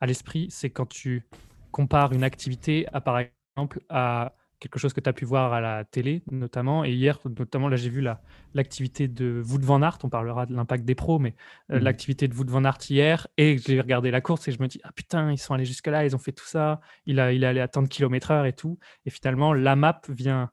[0.00, 1.26] à l'esprit, c'est quand tu
[1.72, 3.18] compares une activité à, par
[3.56, 6.84] exemple, à quelque chose que tu as pu voir à la télé, notamment.
[6.84, 8.22] Et hier, notamment, là, j'ai vu la,
[8.54, 9.98] l'activité de Wout van Aert.
[10.04, 11.34] On parlera de l'impact des pros, mais
[11.72, 13.26] euh, mmh l'activité de Wout van Aert hier.
[13.36, 16.06] Et j'ai regardé la course et je me dis, ah putain, ils sont allés jusque-là,
[16.06, 16.80] ils ont fait tout ça.
[17.04, 18.78] Il, a, il est allé à tant de kilomètres heure et tout.
[19.06, 20.50] Et finalement, la map vient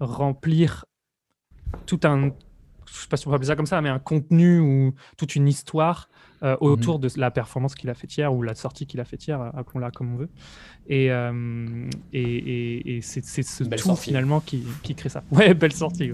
[0.00, 0.84] remplir
[1.86, 2.30] tout un,
[2.86, 5.36] je sais pas si on peut appeler ça comme ça, mais un contenu ou toute
[5.36, 6.08] une histoire
[6.42, 7.08] euh, autour mhm.
[7.08, 9.90] de la performance qu'il a fait hier ou la sortie qu'il a fait hier, appelons-la
[9.90, 10.28] comme on veut.
[10.88, 15.22] Et, euh, et, et, c'est ce tout finalement qui, qui, crée ça.
[15.30, 16.10] Ouais, belle sortie.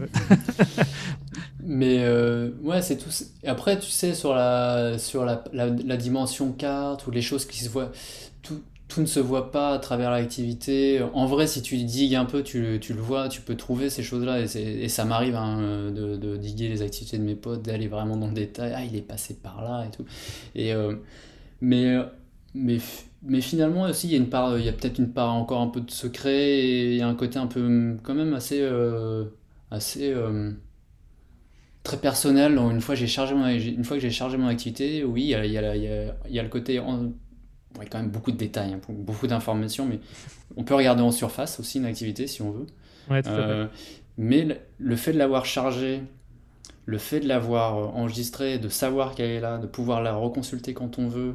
[1.65, 3.11] mais euh, ouais, c'est tout.
[3.45, 7.65] Après, tu sais, sur la, sur la, la, la, dimension carte ou les choses qui
[7.65, 7.91] se voient,
[8.43, 11.01] tout, tout ne se voit pas à travers l'activité.
[11.15, 14.03] En vrai, si tu digues un peu, tu, tu le vois, tu peux trouver ces
[14.03, 14.41] choses-là.
[14.41, 18.35] Et, ça m'arrive hein, de, diguer les activités de mes potes, d'aller vraiment dans le
[18.35, 18.73] détail.
[18.77, 20.05] Ah, il est passé par là et tout.
[20.55, 20.97] Et, euh,
[21.63, 21.97] mais
[22.55, 22.79] mais,
[23.23, 26.35] mais finalement aussi, il y a a peut-être une part encore un peu de secret
[26.35, 29.27] et il y a un côté un peu quand même assez, euh,
[29.71, 30.53] assez euh,
[31.83, 32.59] très personnel.
[32.59, 35.47] Une fois, chargé mon, une fois que j'ai chargé mon activité, oui, il y a,
[35.47, 36.81] il y a, il y a, le côté.
[37.77, 40.01] Il y a quand même beaucoup de détails, hein, beaucoup d'informations, mais
[40.57, 42.67] on peut regarder en surface aussi une activité si on veut.
[43.27, 43.67] Euh,
[44.19, 46.03] mais le fait de l'avoir chargé,
[46.87, 50.99] le fait de l'avoir enregistré, de savoir qu'elle est là, de pouvoir la reconsulter quand
[50.99, 51.35] on veut,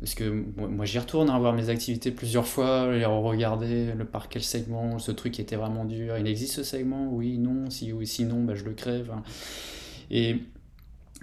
[0.00, 4.30] parce que moi, j'y retourne à voir mes activités plusieurs fois, les regarder, le par
[4.30, 6.16] quel segment, ce truc était vraiment dur.
[6.16, 9.12] Il existe ce segment Oui, non, si oui, sinon, bah, je le crève.
[10.10, 10.36] Et,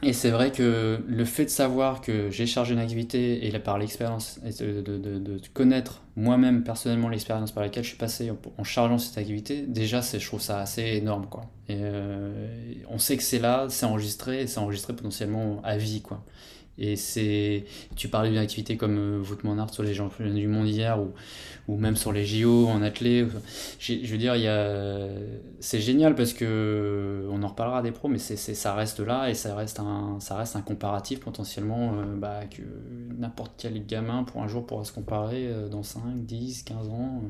[0.04, 3.80] et c'est vrai que le fait de savoir que j'ai chargé une activité et par
[3.80, 9.18] l'expérience, de, de, connaître moi-même personnellement l'expérience par laquelle je suis passé en, chargeant cette
[9.18, 11.26] activité, déjà je trouve ça assez énorme.
[11.28, 11.46] Quoi.
[11.72, 12.32] Euh,
[12.90, 16.02] on sait que c'est là, c'est enregistré, et c'est enregistré potentiellement à vie.
[16.02, 16.24] Quoi.
[16.80, 20.68] Et c'est, tu parlais d'une activité comme euh, voûtement art sur les championnats du monde
[20.68, 21.12] hier ou,
[21.68, 23.28] ou même sur les JO en athlée.
[23.80, 25.08] Je veux dire, y a,
[25.60, 29.34] c'est génial parce que on en reparlera des pros, mais c'est, ça reste là et
[29.34, 32.62] ça reste un, ça reste un comparatif potentiellement euh, bah, que
[33.18, 37.22] n'importe quel gamin pour un jour pourra se comparer euh, dans 5, 10, 15 ans.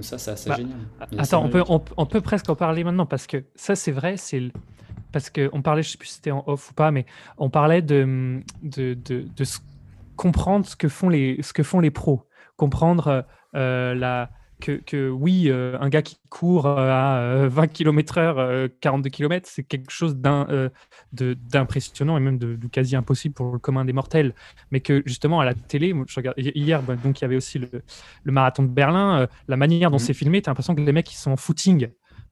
[0.00, 0.76] Ça, c'est assez bah, génial.
[1.16, 4.18] attends, on peut, on, on, peut presque en parler maintenant parce que ça, c'est vrai,
[4.18, 4.42] c'est
[5.16, 7.06] parce qu'on parlait, je ne sais plus si c'était en off ou pas, mais
[7.38, 9.44] on parlait de, de, de,
[10.14, 13.24] comprendre ce que, font les, ce que font les pros, comprendre
[13.54, 14.28] euh, la,
[14.60, 19.62] que, que, oui, euh, un gars qui court euh, à 20 km/h, 42 km, c'est
[19.62, 20.18] quelque chose
[21.12, 24.34] d'impressionnant et même de, quasi impossible pour le commun des mortels.
[24.70, 27.58] Mais que justement, à la télé, je regarde, hier, bah, donc il y avait aussi
[27.58, 27.70] le,
[28.22, 30.00] le marathon de Berlin, la manière dont mmh.
[30.00, 31.88] c'est filmé, tu as l'impression que les mecs, ils sont en footing.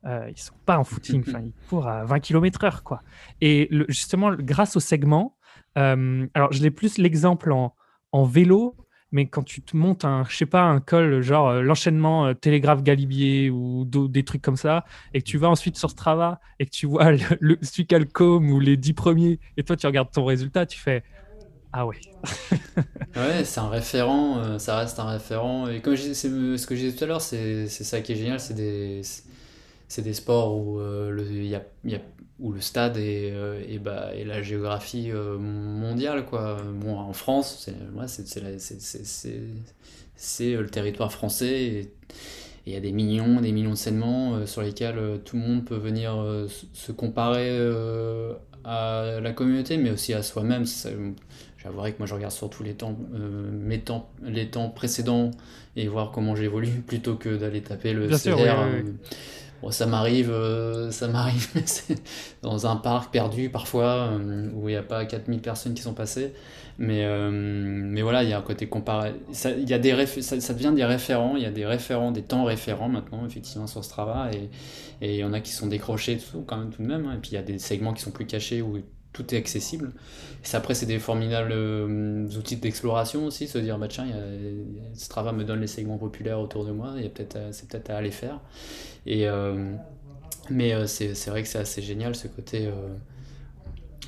[0.07, 2.99] Euh, ils sont pas en footing, ils courent à 20 km/h.
[3.41, 5.37] Et justement, grâce au segment,
[5.77, 8.77] euh, alors je l'ai plus l'exemple en, vélo,
[9.11, 12.35] mais quand tu te montes un, je sais pas, un col, genre euh, l'enchaînement euh,
[12.35, 16.67] télégraphe Galibier ou des trucs comme ça, et que tu vas ensuite sur Strava et
[16.67, 20.25] que tu vois le, le qui ou les 10 premiers, et toi tu regardes ton
[20.25, 21.03] résultat, tu fais
[21.77, 21.97] ah ouais.
[23.17, 25.67] ouais, c'est un référent, ça reste un référent.
[25.67, 28.55] Et comme je, ce que j'ai tout à l'heure, c'est ça qui est génial, c'est
[28.55, 29.03] des
[29.95, 32.01] c'est des sports où, euh, le, y a, y a,
[32.41, 36.27] où le stade est, euh, et, bah, et la géographie euh, mondiale.
[36.27, 36.57] Quoi.
[36.81, 37.71] Bon, en France,
[40.17, 41.63] c'est le territoire français.
[41.63, 41.93] Et
[42.67, 45.77] il y a des millions, des millions de segments sur lesquels tout le monde peut
[45.77, 46.13] venir
[46.73, 47.57] se comparer
[48.65, 50.65] à la communauté, mais aussi à soi-même.
[51.63, 52.97] J'avouerai que moi je regarde surtout les temps,
[53.53, 55.31] mes temps, les temps précédents
[55.77, 58.09] et voir comment j'évolue plutôt que d'aller taper le
[59.63, 61.49] CR ça m'arrive, euh, ça m'arrive
[62.43, 65.95] dans un parc perdu parfois euh, où il n'y a pas 4000 personnes qui sont
[65.95, 66.33] passées.
[66.77, 69.15] Mais, euh, mais voilà, il y a un côté comparé.
[69.33, 73.25] Ça, des ça, devient des référents, il y a des référents, des temps référents maintenant,
[73.25, 74.31] effectivement, sur Strava.
[74.33, 74.51] Et,
[75.01, 77.07] il y en a qui sont décrochés tout, quand même tout de même.
[77.07, 77.15] Hein.
[77.17, 78.79] Et puis il y a des segments qui sont plus cachés où
[79.13, 79.93] tout est accessible.
[80.45, 81.53] Et après, c'est des formidables
[82.37, 84.07] outils d'exploration aussi, se dire, bah tiens,
[84.95, 86.95] Strava me donne les segments populaires autour de moi,
[87.53, 88.41] c'est peut-être à aller faire.
[89.07, 89.75] Et, euh,
[90.51, 92.73] mais euh, c'est, vrai que c'est assez génial ce côté, euh,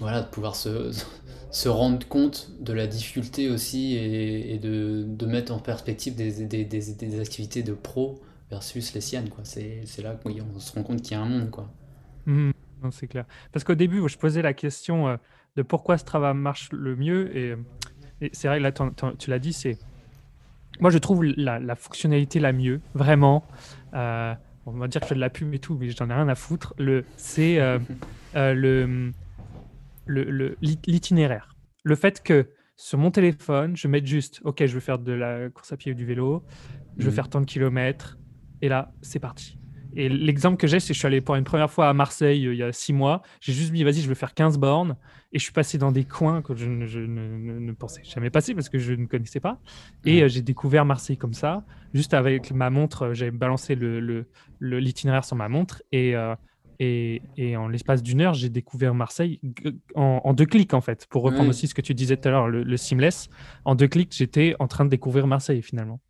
[0.01, 0.91] voilà, de pouvoir se,
[1.51, 6.65] se rendre compte de la difficulté aussi et, de, de, mettre en perspective des, des,
[6.65, 9.29] des, activités de pro versus les siennes.
[9.45, 11.51] C'est, là qu'on se rend compte qu'il y a un monde.
[12.27, 12.51] Mmh.
[12.91, 13.25] c'est clair.
[13.53, 15.19] Parce qu'au début, je posais la question
[15.57, 17.37] de pourquoi Strava marche le mieux.
[17.37, 17.57] Et,
[18.33, 19.79] c'est vrai, là, tu l'as dit, c'est.
[20.81, 23.45] Moi, je trouve la, fonctionnalité la mieux, vraiment.
[24.67, 26.29] On va dire que je fais de la pub et tout, mais j'en ai rien
[26.29, 26.75] à foutre.
[26.79, 27.79] Le, c'est euh,
[28.37, 29.13] euh, le,
[30.07, 31.55] le, l'itinéraire.
[31.85, 35.49] Le, fait que sur mon téléphone, je mette juste, OK, je veux faire de la
[35.51, 36.45] course à pied ou du vélo,
[36.99, 37.15] je veux mhm.
[37.15, 38.19] faire tant de kilomètres,
[38.61, 39.59] et là, c'est parti.
[39.95, 42.47] Et l'exemple que j'ai, c'est que je suis allé pour une première fois à Marseille
[42.47, 43.23] euh, il y a six mois.
[43.41, 44.97] J'ai juste dit, vas-y, je veux faire 15 bornes.
[45.37, 48.79] Et je suis passé dans des coins que je, ne, pensais jamais passer parce que
[48.79, 49.61] je ne connaissais pas.
[50.07, 53.03] Et euh, j'ai découvert Marseille comme ça, juste avec ma montre.
[53.03, 55.83] Euh, j'ai balancé l'itinéraire le, sur ma montre.
[55.93, 56.15] Et,
[56.79, 59.39] et, et, en l'espace d'une heure, j'ai découvert Marseille
[59.95, 61.07] en, deux clics, en fait.
[61.11, 63.29] Pour reprendre aussi ce que tu disais tout à l'heure, le, le seamless.
[63.67, 66.01] En deux clics, j'étais en train de découvrir Marseille finalement.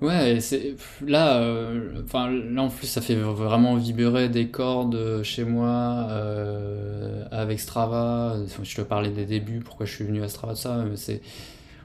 [0.00, 6.08] Ouais, c'est là, euh, là en plus ça fait vraiment vibrer des cordes chez moi
[6.10, 8.36] euh, avec Strava.
[8.62, 10.84] Je te parlais des débuts, pourquoi je suis venu à Strava, ça.
[10.96, 11.22] C'est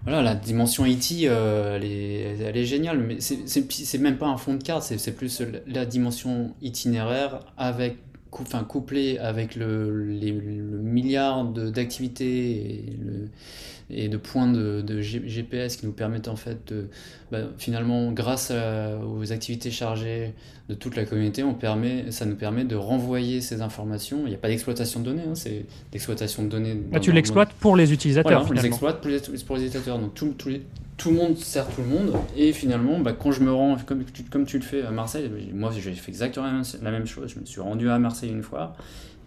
[0.03, 4.37] voilà, la dimension IT, euh, elle, est, elle est géniale, mais c'est même pas un
[4.37, 7.97] fond de carte, c'est plus la dimension itinéraire avec
[8.31, 12.99] enfin, couplé avec le, les, le milliard d'activités et,
[13.89, 16.87] et, de points de, de, GPS qui nous permettent en fait de,
[17.31, 20.33] bah, finalement, grâce aux activités chargées
[20.69, 24.21] de toute la communauté, on permet, ça nous permet de renvoyer ces informations.
[24.25, 26.75] Il n'y a pas d'exploitation de données, hein, c'est l'exploitation de données.
[26.75, 28.43] Bah, tu l'exploites pour les utilisateurs.
[28.45, 29.97] Voilà, on pour les, pour les utilisateurs.
[29.97, 30.61] Donc tout, les,
[30.97, 32.13] tout le monde sert tout le monde.
[32.37, 35.27] Et finalement, bah, quand je me rends, comme tu, comme tu le fais à Marseille,
[35.53, 37.33] moi j'ai fait exactement la même chose.
[37.33, 38.75] Je me suis rendu à Marseille une fois,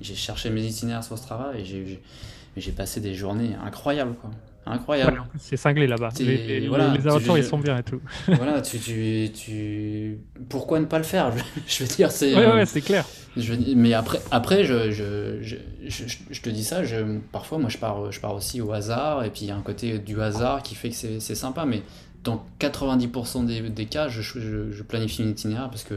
[0.01, 4.15] j'ai cherché mes itinéraires sur Strava et j'ai passé des journées incroyables.
[4.15, 4.31] Quoi.
[4.65, 5.23] Incroyable.
[5.39, 6.11] c'est cinglé là-bas.
[6.21, 8.01] Les, les, aventures, ils sont bien et tout.
[8.29, 11.33] voilà, tu, tu, tu, Pourquoi ne pas le faire?
[11.67, 12.35] Je veux dire, c'est.
[12.35, 13.05] Ouais, ouais, c'est clair.
[13.37, 17.79] Je, mais après, après je, je, je, je, te dis ça, je, parfois, moi, je
[17.79, 20.63] pars, je pars aussi au hasard, et puis il y a un côté du hasard
[20.63, 21.83] qui fait que c'est sympa, mais
[22.25, 25.95] dans 90% des, des cas, je, planifie une itinéraire parce que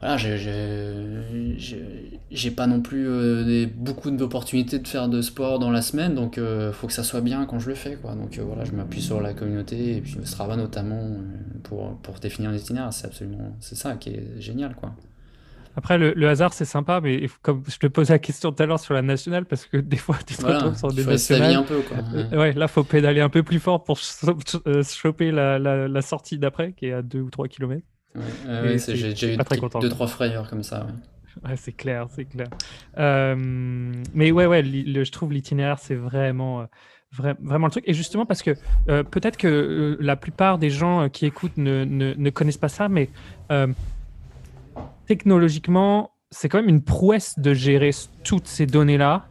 [0.00, 0.16] voilà,
[2.30, 6.36] j'ai pas non plus euh, beaucoup d'opportunités de faire de sport dans la semaine, donc
[6.36, 7.96] il euh, faut que ça soit bien quand je le fais.
[7.96, 8.14] Quoi.
[8.14, 11.16] Donc euh, voilà, je m'appuie sur la communauté et puis Strava notamment
[11.64, 12.92] pour, pour définir l'itinéraire.
[12.92, 14.76] C'est absolument c'est ça qui est génial.
[14.76, 14.92] quoi.
[15.76, 18.80] Après, le, hasard, c'est sympa, mais comme je te posais la question tout à l'heure
[18.80, 21.54] sur la nationale, parce que des fois, tu te retrouves sur des nationales.
[21.54, 21.98] un peu, quoi.
[22.36, 22.52] Ouais.
[22.52, 26.86] là, faut pédaler un peu plus fort pour choper la, la, la sortie d'après, qui
[26.86, 27.80] est à 2 ou 3 km.
[28.14, 29.36] Ouais, j'ai déjà eu
[29.80, 30.86] deux, trois frayeurs comme ça.
[31.44, 32.48] Ouais, c'est clair, c'est clair.
[32.98, 33.36] Euh,
[34.14, 37.84] mais ouais, ouais, je trouve l'itinéraire, c'est vraiment, euh, vraiment le truc.
[37.86, 38.56] Et justement, parce que
[38.88, 42.88] euh, peut-être que la plupart des gens qui écoutent ne, ne, ne connaissent pas ça,
[42.88, 43.10] mais
[45.06, 47.90] technologiquement, c'est quand même une prouesse de gérer
[48.24, 49.26] toutes ces données-là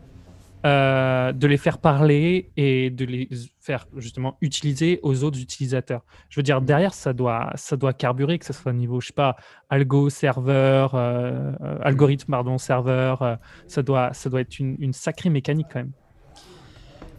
[0.65, 6.03] euh, de les faire parler et de les faire justement utiliser aux autres utilisateurs.
[6.29, 9.07] Je veux dire, derrière, ça doit, ça doit carburer, que ce soit au niveau, je
[9.07, 9.35] sais pas,
[9.69, 15.67] algo, serveur, euh, euh, algorithme, pardon, serveur, ça, doit, ça doit être une, sacrée mécanique
[15.71, 15.91] quand même.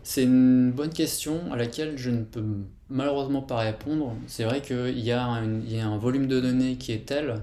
[0.03, 2.45] C'est une bonne question à laquelle je ne peux
[2.89, 4.17] malheureusement pas répondre.
[4.27, 7.43] C'est vrai qu'il y, a il y a un volume de données qui est tel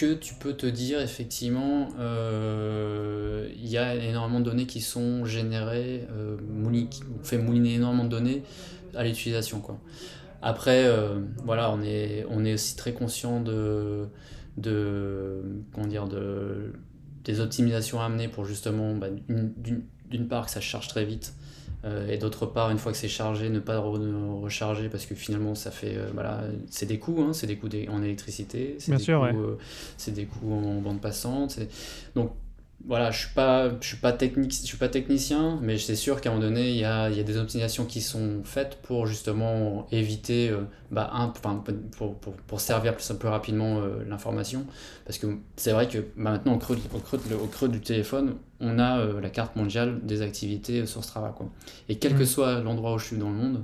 [0.00, 5.26] que tu peux te dire effectivement euh, il y a énormément de données qui sont
[5.26, 6.38] générées, euh,
[7.22, 8.42] fait mouliner énormément de données
[8.94, 9.60] à l'utilisation.
[9.60, 9.78] Quoi.
[10.40, 14.06] Après, euh, voilà, on est, on est aussi très conscient de,
[14.56, 15.42] de,
[15.74, 16.72] comment dire, de,
[17.24, 21.34] des optimisations à amener pour justement, bah, d'une part, que ça charge très vite
[21.84, 25.70] et d'autre part, une fois que c'est chargé, ne pas recharger parce que finalement, ça
[25.70, 29.56] fait, euh, voilà, c'est des coûts, hein, c'est des coûts en électricité, c'est des, euh,
[30.08, 31.58] des, coûts en bande passante.
[32.14, 32.32] Donc
[32.86, 36.20] voilà, je suis pas, je suis pas technique, je suis pas technicien, mais c'est sûr
[36.20, 39.06] qu'à un moment donné, il y a, y a, des optimisations qui sont faites pour
[39.06, 44.66] justement éviter, euh, bah, un, pour, pour, pour, servir plus, plus rapidement euh, l'information,
[45.04, 48.36] parce que c'est vrai que bah, maintenant au creux, au, creux, au creux, du téléphone,
[48.60, 51.48] on a euh, la carte mondiale des activités sur Strava, quoi.
[51.88, 52.26] Et quel que mmh.
[52.26, 53.62] soit l'endroit où je suis dans le monde,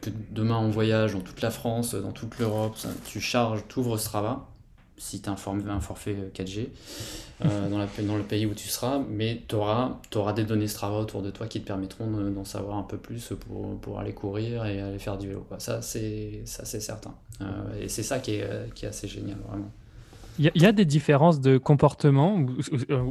[0.00, 3.96] que demain on voyage dans toute la France, dans toute l'Europe, tu charges, tu ouvres
[3.96, 4.46] Strava
[4.98, 6.68] si tu as un, forfait 4G
[7.44, 10.66] euh, dans, la, dans, le pays où tu seras, mais tu auras, auras, des données
[10.66, 14.12] Strava autour de toi qui te permettront d'en savoir un peu plus pour, pour, aller
[14.12, 15.44] courir et aller faire du vélo.
[15.48, 15.58] Quoi.
[15.60, 17.14] Ça, c'est certain.
[17.40, 19.70] Euh, et c'est ça qui est, qui est, assez génial, vraiment.
[20.38, 22.56] Il y, a des différences de comportement ou,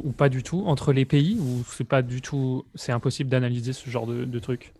[0.04, 3.74] ou, pas du tout entre les pays ou c'est pas du tout, c'est impossible d'analyser
[3.74, 4.72] ce genre de, de trucs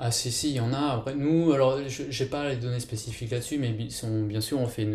[0.00, 0.94] ah si si, il y en a.
[0.94, 4.86] Après nous, alors j'ai pas les données spécifiques là-dessus, mais bien sûr on fait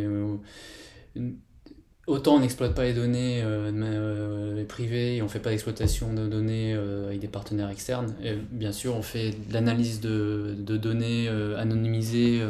[2.08, 6.28] autant on n'exploite pas les données euh, euh, privées, on ne fait pas d'exploitation de
[6.28, 8.14] données euh, avec des partenaires externes.
[8.24, 11.28] Et bien sûr, on fait de l'analyse de, données
[11.58, 12.42] anonymisées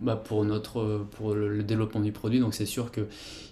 [0.00, 2.40] bah, pour, notre, pour le, développement du produit.
[2.40, 3.06] Donc c'est sûr qu'il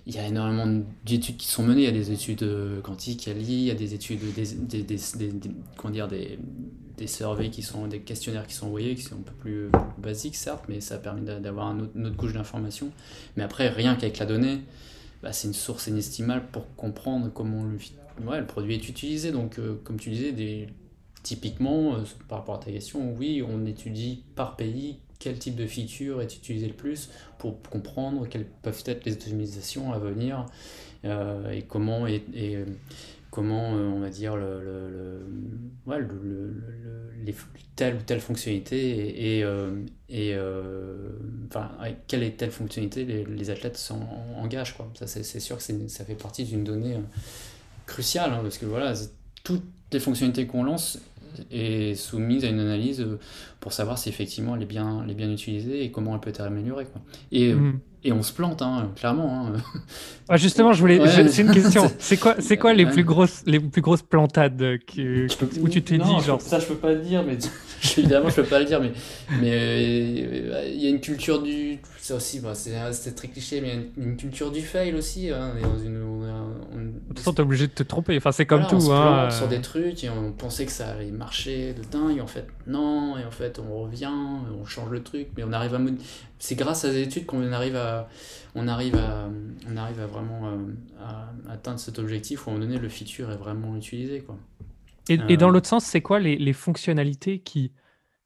[0.06, 1.82] y a énormément d'études qui sont menées.
[1.82, 2.48] Il y a des études
[2.82, 6.38] quantiques, il y a des études, des, des, des, des comment des,
[6.96, 10.36] des surveys qui sont des questionnaires qui sont envoyés, qui sont un peu plus, basiques
[10.36, 12.90] certes, mais ça permet d'avoir un une autre couche d'informations.
[13.36, 14.60] Mais après, rien qu'avec la donnée,
[15.22, 17.78] bah, c'est une source inestimable pour comprendre comment le,
[18.26, 19.32] ouais, le produit est utilisé.
[19.32, 20.68] Donc, euh, comme tu disais,
[21.22, 25.66] typiquement, euh, par rapport à ta question, oui, on étudie par pays quel type de
[25.66, 30.46] feature est utilisé le plus pour comprendre quelles peuvent être les optimisations à venir
[31.04, 32.58] euh, et comment et, et
[33.30, 35.20] comment on va dire le,
[35.86, 36.54] le,
[37.24, 37.34] les,
[37.74, 39.44] telle ou telle fonctionnalité et,
[40.08, 40.36] et,
[41.48, 41.70] enfin,
[42.06, 44.76] quelle est telle fonctionnalité les, les athlètes s'engagent.
[44.76, 44.90] Quoi.
[44.94, 46.96] Ça, c'est, sûr que ça fait partie d'une donnée
[47.86, 48.94] cruciale, hein, parce que voilà,
[49.44, 50.98] toutes les fonctionnalités qu'on lance
[51.50, 53.18] est soumise à une analyse euh,
[53.60, 56.30] pour savoir si effectivement elle est bien, elle est bien utilisée et comment elle peut
[56.30, 56.86] être améliorée.
[56.86, 57.00] Quoi.
[57.32, 57.80] Et, mm.
[58.04, 59.46] et on se plante, hein, clairement.
[59.46, 59.52] Hein.
[60.28, 61.00] Ah, justement, je voulais.
[61.28, 61.90] C'est une question.
[61.98, 65.26] C'est quoi, c'est quoi les plus grosses, les plus grosses plantades que,
[65.60, 67.38] où tu t'es dit genre Ça, je peux pas le dire, mais
[67.98, 68.92] évidemment, je peux pas le dire, mais
[69.40, 71.78] mais euh, il y a une culture du.
[72.00, 75.30] Ça aussi, bah, c'est très cliché, mais il y a une, culture du fail aussi.
[75.30, 76.02] Hein, dans une,
[77.16, 78.16] toute façon, t'es obligé de te tromper.
[78.16, 78.76] Enfin, c'est comme tout.
[78.76, 79.30] On se hein.
[79.30, 82.18] sur des trucs et on pensait que ça allait marcher de dingue.
[82.18, 83.16] Et en fait, non.
[83.18, 84.10] Et en fait, on revient,
[84.60, 85.80] on change le truc, mais on arrive à.
[86.38, 88.08] C'est grâce à des études qu'on arrive à,
[88.54, 89.28] on arrive à,
[89.70, 90.56] on arrive à vraiment euh,
[91.00, 94.36] à, atteindre cet objectif où à un moment donné le feature est vraiment utilisé, quoi.
[95.08, 95.52] Et, et dans euh.
[95.52, 97.72] l'autre sens, c'est quoi les, les, fonctionnalités qui,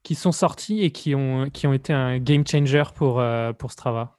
[0.03, 3.70] qui sont sorties et qui ont, qui ont été un game changer pour, euh, pour
[3.70, 4.16] Strava?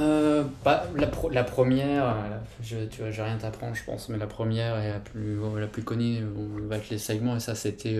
[0.00, 0.86] Euh, la,
[1.30, 2.16] la, première,
[2.62, 5.66] je, tu vois, j'ai rien t'apprendre, je pense, mais la première et la plus, la
[5.66, 6.22] plus connue
[6.68, 7.98] va être les segments, et ça, c'était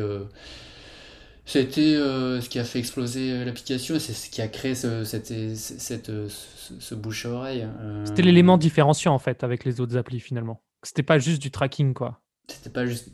[1.45, 6.11] c'était ce qui a fait exploser l'application, c'est ce qui a créé ce, cette, cette,
[6.29, 7.67] ce, bouche-oreille.
[8.05, 10.63] C'était l'élément différenciant, en fait, avec les autres applis, finalement.
[10.83, 12.21] C'était pas juste du tracking, quoi.
[12.51, 13.09] C'était pas juste.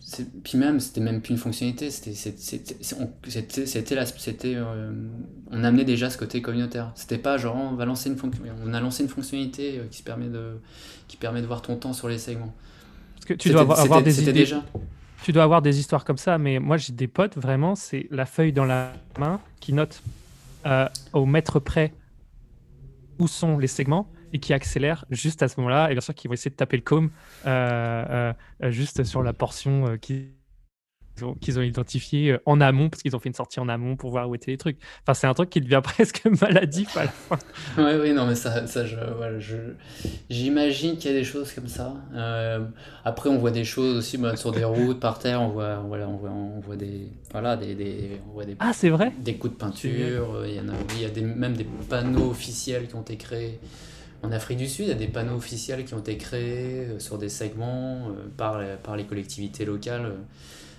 [0.44, 1.90] Puis même, c'était même plus une fonctionnalité.
[1.90, 2.76] C'était, c'était,
[4.18, 4.92] c'était, euh,
[5.50, 6.92] on amenait déjà ce côté communautaire.
[6.94, 8.16] C'était pas genre on va lancer une
[8.64, 10.58] on a lancé une fonctionnalité euh, qui permet de,
[11.08, 12.54] qui permet de voir ton temps sur les segments.
[13.14, 14.32] Parce que tu dois avoir, des idées.
[14.32, 14.64] Déjà.
[15.22, 18.26] Tu dois avoir des histoires comme ça, mais moi j'ai des potes vraiment, c'est la
[18.26, 20.02] feuille dans la main qui note
[20.66, 21.92] euh, au mètre près
[23.18, 25.90] où sont les segments et qui accélère juste à ce moment-là.
[25.90, 27.10] Et bien sûr, qu'ils vont essayer de taper le com
[27.46, 28.32] euh,
[28.62, 30.28] euh, juste sur la portion euh, qu'ils
[31.22, 34.10] ont, qu'ils ont identifié en amont, parce qu'ils ont fait une sortie en amont pour
[34.10, 34.76] voir où étaient les trucs.
[35.02, 37.38] Enfin, c'est un truc qui devient presque maladif à la fin.
[37.78, 39.56] Oui, oui, non, mais ça, ça je, voilà, je,
[40.28, 41.94] j'imagine qu'il y a des choses comme ça.
[43.02, 46.10] après, on voit des choses aussi bah, sur des routes, par terre, on voit, voilà,
[46.10, 49.14] on voit, on voit des, voilà, des, des, on voit des, ah, c'est vrai?
[49.18, 50.44] des coups de peinture.
[50.44, 53.16] Il y en a, il y a des, même des panneaux officiels qui ont été
[53.16, 53.58] créés.
[54.22, 56.98] En Afrique du Sud, il y a des panneaux officiels qui ont été créés euh,
[56.98, 60.14] sur des segments euh, par, les, par les collectivités locales.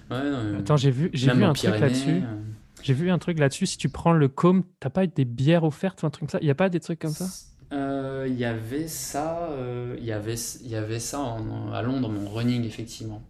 [0.10, 2.22] Attends, j'ai vu, j'ai vu un truc là-dessus.
[2.24, 2.36] Euh.
[2.82, 3.66] J'ai vu un truc là-dessus.
[3.66, 6.40] Si tu prends le com, t'as pas des bières offertes ou un truc comme ça?
[6.42, 7.28] Il n'y a pas des trucs comme ça?
[7.72, 9.50] Il y avait ça,
[9.98, 11.38] il y avait, il y avait ça
[11.74, 13.22] à Londres, mon running effectivement.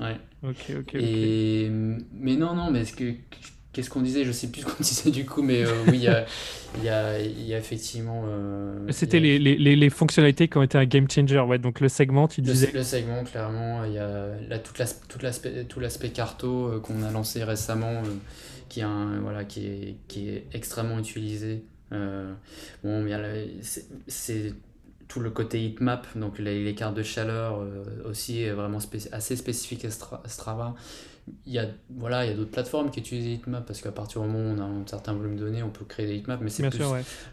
[0.00, 0.16] Ouais.
[0.42, 0.94] Ok, ok.
[0.94, 1.70] Et,
[2.12, 3.14] Mais non, non, mais ce que
[3.72, 4.24] Qu'est-ce qu'on disait?
[4.24, 6.24] Je sais plus ce qu'on disait du coup, mais euh, oui, il y a,
[6.82, 8.24] y, a, y a, effectivement.
[8.26, 11.58] Euh, C'était les, les, les, fonctionnalités qui ont été un game changer, ouais.
[11.58, 12.70] Donc le segment, tu disais.
[12.72, 17.10] Le, segment, clairement, il y a la, toute l'aspect, tout l'aspect carto euh, qu'on a
[17.10, 18.02] lancé récemment,
[18.70, 18.88] qui, a
[19.20, 21.62] voilà, qui, est, qui est extrêmement utilisé.
[21.90, 23.06] bon,
[24.06, 24.54] c'est
[25.08, 27.64] tout le côté heatmap, donc les, les cartes de chaleur
[28.04, 28.78] aussi vraiment
[29.12, 29.90] assez spécifique à
[30.28, 30.74] Strava
[31.46, 34.22] il y a voilà il y a d'autres plateformes qui utilisent Heatmap parce qu'à partir
[34.22, 36.42] du moment où on a un certain volume de données on peut créer des heatmaps
[36.42, 36.84] mais c'est plus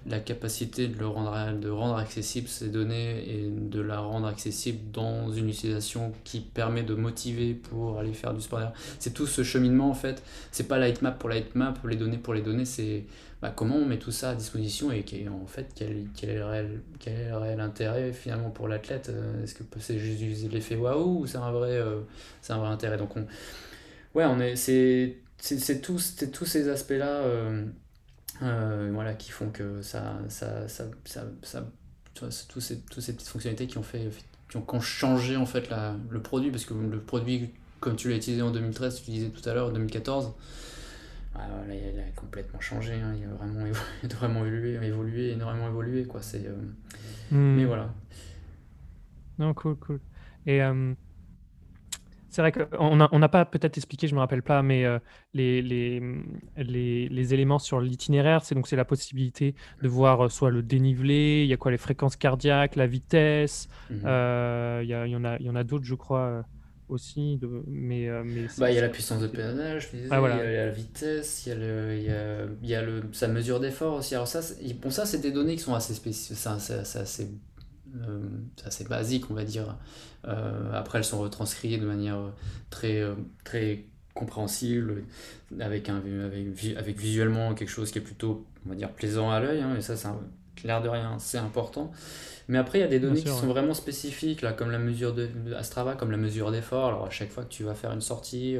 [0.07, 4.79] la capacité de le rendre de rendre accessible ces données et de la rendre accessible
[4.91, 8.61] dans une utilisation qui permet de motiver pour aller faire du sport
[8.99, 10.23] c'est tout ce cheminement en fait.
[10.51, 13.05] C'est pas la heatmap pour la heatmap les données pour les données c'est
[13.41, 16.45] bah, comment on met tout ça à disposition et en fait quel, quel, est le
[16.45, 19.09] réel, quel est le réel intérêt finalement pour l'athlète?
[19.09, 21.99] Euh, est-ce que c'est juste l'effet waouh ou c'est un vrai euh,
[22.41, 22.97] c'est un vrai intérêt?
[22.97, 23.27] Donc on
[24.15, 27.65] ouais, on est, c'est, c'est, tous, tous ces aspects-là euh,
[28.41, 31.67] euh, voilà, qui font que ça, ça, ça, ça, ça
[32.15, 34.09] tous ces, toutes ces petites fonctionnalités qui ont fait
[34.49, 36.49] qui ont, changé en fait la, le produit.
[36.49, 37.51] Parce que le produit
[37.81, 40.33] comme tu l'as utilisé en 2013 tu disais tout à l'heure en 2014
[41.35, 43.65] ah, il, a, complètement changé hein, il a vraiment
[44.03, 46.21] il a vraiment évolué, évolué énormément évolué quoi.
[46.21, 46.55] C'est euh,
[47.31, 47.57] hmm.
[47.57, 47.93] mais voilà.
[49.37, 49.99] Non cool cool.
[50.47, 50.61] Et
[52.35, 54.99] c'est vrai qu'on n'a on pas peut-être expliqué, je ne me rappelle pas, mais euh,
[55.33, 56.01] les, les,
[56.57, 60.61] les, les, éléments sur l'itinéraire, c'est donc c'est la possibilité de voir euh, soit le
[60.61, 64.01] dénivelé, il y a quoi les fréquences cardiaques, la vitesse, mhm.
[64.05, 66.43] euh, il y, a, y, en a, y en a d'autres, je crois,
[66.89, 67.37] aussi.
[67.37, 70.65] De, mais, mais bah, il y a la puissance de pédalage, ah, il, y a,
[70.65, 73.95] la vitesse, il y a, le, il y a, y a le, sa mesure d'effort
[73.95, 74.13] aussi.
[74.13, 74.41] Alors ça,
[74.81, 77.29] bon, ça, c'est des données qui sont assez spécifiques, c'est assez
[78.55, 79.75] c'est assez basique, on va dire.
[80.27, 82.19] Euh, après, elles sont retranscrites de manière
[82.69, 85.03] très, euh, très compréhensible,
[85.59, 89.39] avec, un, avec, avec, visuellement quelque chose qui est plutôt, on va dire, plaisant à
[89.39, 90.07] l'œil, hein, et ça, c'est
[90.55, 91.91] clair de rien, c'est important.
[92.47, 95.13] Mais après, il y a des données qui sont vraiment spécifiques, là, comme la mesure
[95.13, 95.27] de,
[95.61, 96.87] Strava, comme la mesure d'effort.
[96.87, 98.55] Alors, à chaque fois que tu vas faire une sortie,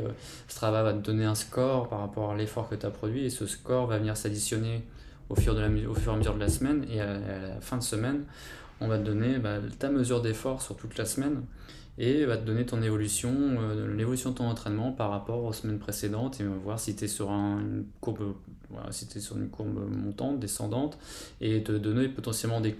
[0.47, 3.29] Strava va te donner un score par rapport à l'effort que tu as produit, et
[3.29, 4.83] ce score va venir s'additionner
[5.29, 7.61] au, fur de la, au fur et à mesure de la semaine, et à la
[7.61, 8.23] fin de semaine,
[8.81, 11.41] on va te donner bah, ta mesure d'effort sur toute la semaine.
[11.97, 15.79] et va te donner ton évolution, euh, l'évolution de ton entraînement par rapport aux semaines
[15.79, 17.31] précédentes et voir si tu es sur
[19.21, 20.97] sur une courbe montante, descendante,
[21.39, 22.75] et te donner potentiellement des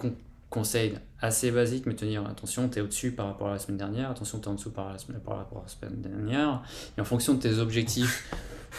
[0.50, 3.78] conseils assez basiques, mais te dire attention, tu es au-dessus par rapport à la semaine
[3.78, 6.62] dernière, attention, tu es en dessous par, par rapport à la semaine dernière,
[6.98, 8.30] et en fonction de tes objectifs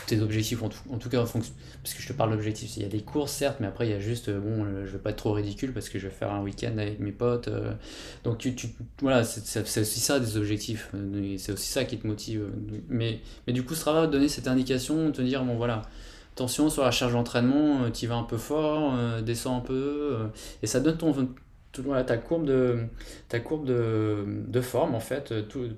[0.06, 2.76] tes objectifs, en tout, en tout cas, en fonction, parce que je te parle d'objectifs,
[2.76, 4.86] il y a des courses certes, mais après il y a juste, euh, bon, euh,
[4.86, 7.12] je vais pas être trop ridicule parce que je vais faire un week-end avec mes
[7.12, 7.48] potes.
[7.48, 7.72] Euh,
[8.24, 8.68] donc tu, tu
[9.00, 10.92] voilà, c'est aussi ça des objectifs,
[11.38, 12.48] c'est aussi ça qui te motive.
[12.88, 15.82] Mais, mais du coup, ce travail va te donner cette indication, te dire, bon voilà,
[16.34, 20.18] attention sur la charge d'entraînement, tu vas un peu fort, descends un peu,
[20.62, 21.14] et ça donne ton,
[21.84, 22.78] voilà, ta courbe de,
[23.28, 25.68] ta courbe de, de forme en fait, tout,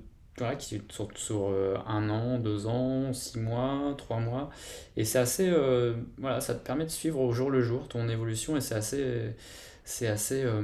[0.57, 4.49] qui sur, sur euh, un an, deux ans, six mois, trois mois.
[4.97, 5.49] Et c'est assez.
[5.49, 8.75] Euh, voilà, ça te permet de suivre au jour le jour ton évolution et c'est
[8.75, 9.35] assez.
[9.83, 10.43] C'est assez.
[10.43, 10.63] Euh,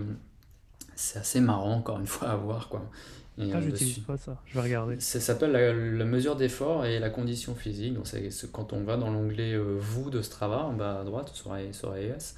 [0.95, 2.69] c'est assez marrant, encore une fois, à voir.
[2.69, 2.89] Quoi.
[3.37, 4.99] Et j'utilise pas ça, je vais regarder.
[4.99, 7.93] Ça s'appelle la, mesure d'effort et la condition physique.
[7.93, 8.05] Donc,
[8.51, 12.35] quand on va dans l'onglet Vous de Strava, en bas à droite, sur, sur iOS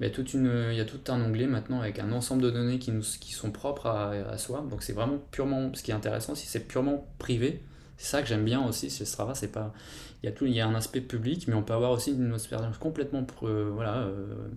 [0.00, 2.78] mais toute une, il y a tout un onglet maintenant avec un ensemble de données
[2.78, 4.64] qui, nous, qui sont propres à, à soi.
[4.70, 7.60] Donc c'est vraiment purement, ce qui est intéressant, si c'est purement privé.
[7.98, 9.74] C'est ça que j'aime bien aussi chez Strava, c'est pas,
[10.22, 12.12] il y a tout, il y a un aspect public, mais on peut avoir aussi
[12.12, 14.48] une expérience complètement, euh, voilà, euh,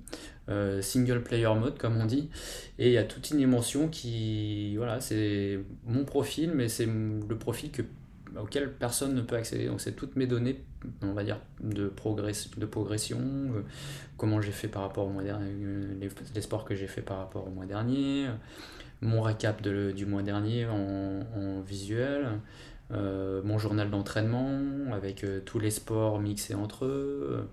[0.49, 2.29] euh, single player mode comme on dit,
[2.77, 7.35] et il y a toute une dimension qui, voilà, c'est mon profil, mais c'est le
[7.37, 7.81] profil que
[8.39, 9.67] auquel personne ne peut accéder.
[9.67, 10.63] Donc c'est toutes mes données,
[11.01, 13.19] on va dire, de, progress, de progression,
[14.17, 15.53] comment j'ai fait par rapport au mois dernier,
[15.99, 18.27] les, sports que j'ai fait par rapport au mois dernier,
[19.01, 22.39] mon récap de, du mois dernier en, visuel,
[22.93, 24.59] euh, mon journal d'entraînement
[24.91, 27.47] avec tous les sports mixés entre eux,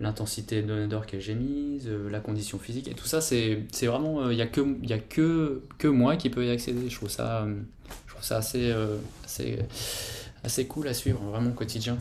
[0.00, 4.42] l'intensité d'or que j'ai mise, la condition physique, et tout ça, c'est vraiment, il n'y
[4.42, 6.88] a, que, y a que, que moi qui peux y accéder.
[6.88, 7.46] Je trouve ça,
[8.06, 8.74] je trouve ça assez,
[9.24, 9.58] assez
[10.44, 11.98] assez cool à suivre, vraiment au quotidien.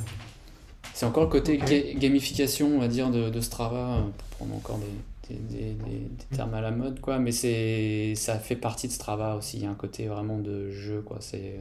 [0.94, 1.58] C'est encore le côté
[1.96, 4.80] gamification, on va dire, de, de, Strava, euh, pour prendre encore
[5.30, 7.20] des, des, des, termes à la mode, quoi.
[7.20, 9.58] Mais c'est, ça fait partie de Strava aussi.
[9.58, 11.18] Il y a un côté vraiment de jeu, quoi.
[11.22, 11.60] C'est,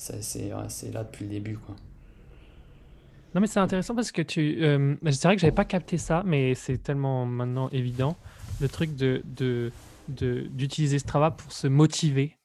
[0.00, 0.22] c'est,
[0.68, 1.76] c'est là depuis le début, quoi.
[3.34, 4.64] Non, mais c'est intéressant parce que tu.
[4.64, 8.16] Euh, c'est vrai que j'avais pas capté ça, mais c'est tellement maintenant évident.
[8.60, 9.70] Le truc de, de,
[10.08, 12.38] de d'utiliser Strava pour se motiver,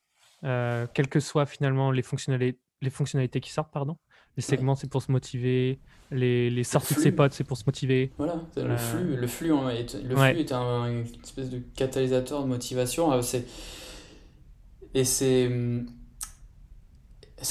[0.44, 3.98] euh, quelles que soient finalement les fonctionnalités les fonctionnalités qui sortent, pardon.
[4.36, 5.80] Les segments, c'est pour se motiver.
[6.12, 8.12] Les, les sorties de ses potes, c'est pour se motiver.
[8.18, 12.44] Voilà, le euh, flux, le flux, est, le flux est un, une espèce de catalyseur
[12.44, 13.12] de motivation.
[13.14, 13.22] Euh,
[14.94, 15.88] et c'est hum,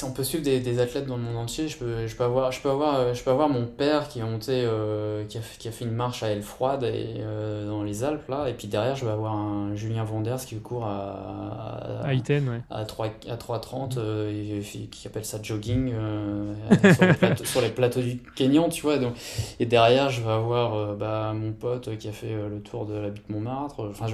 [0.03, 2.51] on peut suivre des, des, athlètes dans le monde entier, je peux, je peux, avoir,
[2.51, 5.41] je peux, avoir, euh, je peux avoir mon père qui, a monté, euh, qui, a,
[5.59, 8.67] qui, a, fait une marche à Elfroide et, euh, dans les Alpes, là, et puis
[8.67, 12.61] derrière, je vais avoir un Julien Vanders qui court à, à, Iten, ouais.
[12.71, 15.93] à 3,30, qui appelle ça jogging
[17.45, 18.97] sur, les plateaux, du Kenyan, tu vois.
[18.97, 19.13] Donc,
[19.59, 23.09] et derrière, je vais avoir bah, mon pote qui a fait le tour de la
[23.09, 23.87] butte Montmartre.
[23.91, 24.07] Enfin,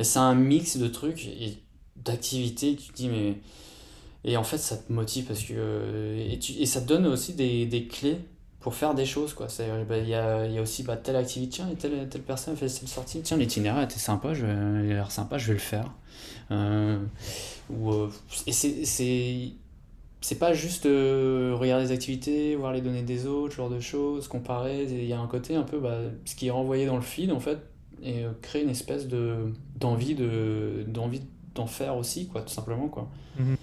[0.00, 1.58] c'est un mix de trucs et
[1.96, 3.36] d'activités, tu te dis, mais
[4.24, 5.54] et en fait, ça te motive parce que.
[5.56, 8.18] Euh, et, tu, et ça te donne aussi des, des clés
[8.60, 9.34] pour faire des choses.
[9.34, 9.48] quoi
[9.88, 12.68] bah, Il y, a, y a aussi bah, telle activité, tiens, telle, telle personne fait
[12.68, 15.90] cette sortie, tiens, l'itinéraire était sympa, je, il a l'air sympa, je vais le faire.
[16.50, 16.98] Euh,
[17.70, 18.10] ou, euh,
[18.46, 19.52] et c'est.
[20.24, 24.28] C'est pas juste regarder les activités, voir les données des autres, ce genre de choses,
[24.28, 24.84] comparer.
[24.84, 27.32] Il y a un côté un peu bah, ce qui est renvoyé dans le feed
[27.32, 27.58] en fait,
[28.04, 31.22] et créer une espèce de d'envie de d'envie
[31.56, 32.86] d'en faire aussi, quoi, tout simplement.
[32.86, 33.10] quoi.
[33.36, 33.56] Mm-hmm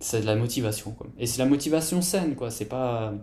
[0.00, 1.06] c'est de la motivation quoi.
[1.18, 2.50] et c'est la motivation saine quoi.
[2.50, 3.14] C'est pas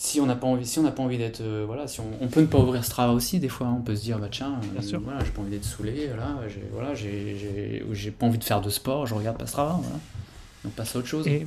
[0.00, 2.10] si on n'a pas envie si on n'a pas envie d'être euh, voilà si on,
[2.22, 3.76] on, peut ne pas ouvrir ce travail aussi des fois hein.
[3.78, 6.64] on peut se dire bah tiens euh, voilà j'ai pas envie d'être saoulé là j'ai
[6.72, 9.98] voilà j'ai j'ai pas envie de faire de sport je regarde pas ce travail voilà.
[10.64, 11.26] On passe à autre chose.
[11.26, 11.46] Et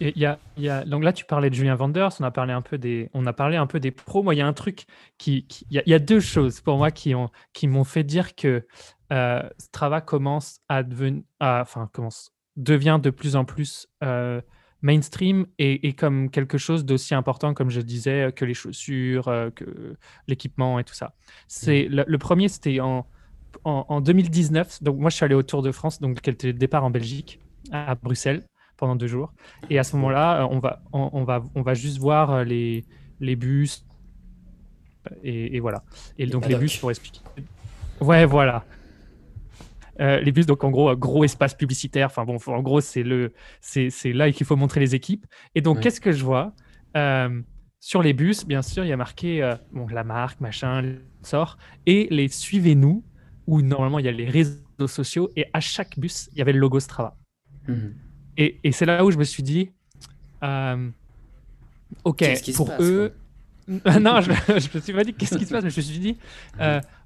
[0.00, 2.52] il y a, y a, donc là tu parlais de Julien Vanders on a parlé
[2.52, 4.22] un peu des on a parlé un peu des pros.
[4.22, 4.84] Moi il y a un truc
[5.16, 8.34] qui il y, y, a deux choses pour moi qui ont qui m'ont fait dire
[8.34, 8.66] que
[9.12, 14.40] euh, Strava commence à devenir enfin commence devient de plus en plus euh,
[14.82, 19.96] mainstream et, comme quelque chose d'aussi important, comme je disais, que les chaussures, euh, que
[20.28, 21.14] l'équipement et tout ça.
[21.48, 22.04] C'est mmh.
[22.06, 23.06] le, premier, c'était en,
[23.64, 24.82] en, 2019.
[24.82, 26.90] Donc moi, je suis allé au Tour de France, donc qui était le départ en
[26.90, 27.40] Belgique,
[27.72, 28.44] à Bruxelles,
[28.76, 29.32] pendant deux jours.
[29.70, 32.84] Et à ce moment-là, euh, on va, on, va, on va juste voir les,
[33.20, 33.86] les bus.
[35.22, 35.82] Et, voilà.
[36.18, 37.20] Et donc les bus, pour expliquer.
[38.00, 38.64] Ouais, voilà.
[40.00, 42.06] Euh, les bus, donc en gros, gros espace publicitaire.
[42.06, 45.26] Enfin bon, en gros, c'est le, c'est, là qu'il faut montrer les équipes.
[45.54, 46.52] Et donc, qu'est-ce que je vois?
[46.96, 47.40] Euh,
[47.80, 51.58] sur les bus Bien sûr, il y a marqué euh, bon, la marque, machin, sort,
[51.86, 53.04] et les suivez-nous,
[53.46, 56.52] où normalement il y a les réseaux sociaux, et à chaque bus, il y avait
[56.52, 57.16] le logo Strava.
[57.68, 57.94] Mhm.
[58.36, 59.70] Et, et c'est là où je me suis dit,
[62.04, 62.24] ok,
[62.56, 63.14] pour eux,
[63.68, 65.98] non, je, je me suis pas dit qu'est-ce qui se passe, mais je me suis
[65.98, 66.18] dit,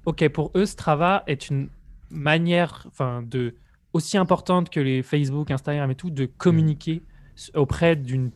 [0.05, 1.69] ok, pour eux, Strava est une
[2.09, 3.55] manière, enfin, de
[3.93, 7.01] aussi importante que les Facebook, Instagram et tout, de communiquer
[7.55, 8.31] auprès d'une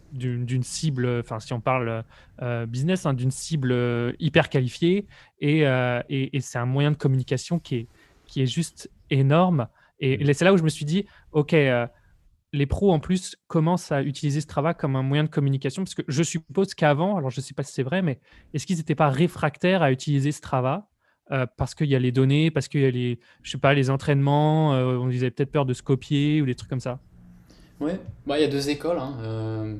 [0.64, 2.06] cible, enfin si on parle
[2.42, 5.06] euh, business, hein, d'une cible euh, hyper qualifiée,
[5.42, 5.64] et,
[6.10, 7.88] et, c'est un moyen de communication qui est,
[8.26, 9.68] qui est juste énorme.
[10.00, 11.54] Et, c'est là où je me suis dit, ok,
[12.54, 15.84] les pros en plus commencent à utiliser Strava comme un moyen de communication.
[15.84, 18.20] Parce que je suppose qu'avant, alors je ne sais pas si c'est vrai, mais
[18.54, 20.88] est-ce qu'ils n'étaient pas réfractaires à utiliser Strava
[21.32, 23.74] euh, parce qu'il y a les données, parce qu'il y a les, je sais pas,
[23.74, 27.00] les entraînements, euh, on disait peut-être peur de se copier ou des trucs comme ça.
[27.80, 28.98] Ouais, bah, il y a deux écoles.
[28.98, 29.18] Hein.
[29.22, 29.78] Euh,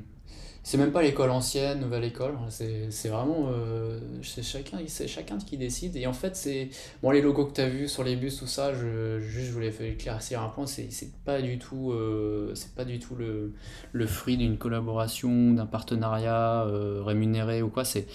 [0.64, 4.78] c'est même pas l'école ancienne, nouvelle école, hein, c'est vraiment euh, c'est chacun,
[5.08, 5.98] chacun qui décide.
[5.98, 6.70] Et en fait, c'est
[7.02, 9.52] bon, les logos que tu as vus sur les bus, tout ça, je, juste je
[9.52, 10.90] voulais éclaircir un point, c'est
[11.26, 13.54] pas du tout, euh, c'est pas du tout le,
[13.92, 16.66] le fruit d'une collaboration, d'un partenariat
[17.04, 17.84] rémunéré ou quoi.
[17.84, 18.08] C'est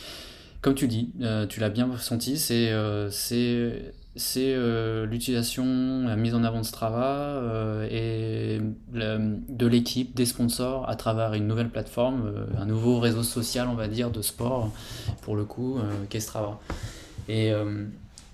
[0.61, 1.11] comme tu dis,
[1.49, 2.73] tu l'as bien ressenti, c'est
[4.19, 8.61] c'est euh, l'utilisation, la mise en avant de Strava euh, et
[8.93, 13.75] de l'équipe, des sponsors à travers une nouvelle plateforme, euh, un nouveau réseau social, on
[13.75, 14.73] va dire, de sport,
[15.23, 15.79] pour le coup,
[16.11, 16.59] qu'est Strava.
[17.29, 17.53] Et,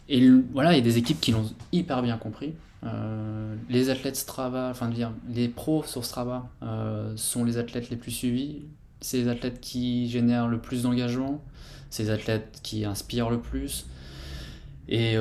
[0.09, 2.55] et voilà, il y a des équipes qui l'ont hyper bien compris.
[3.69, 6.49] les athlètes Strava, enfin dire, les pros sur Strava
[7.17, 8.63] sont les athlètes les plus suivis,
[9.01, 11.43] c'est les athlètes qui génèrent le plus d'engagement,
[11.99, 13.87] les athlètes qui inspirent le plus.
[14.89, 15.17] Et,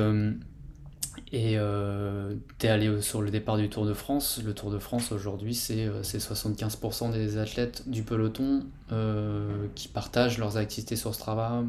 [1.34, 4.40] et euh, tu es allé sur le départ du Tour de France.
[4.44, 10.38] Le Tour de France aujourd'hui, c'est 75% euh, des athlètes du peloton euh, qui partagent
[10.38, 11.64] leurs activités sur Strava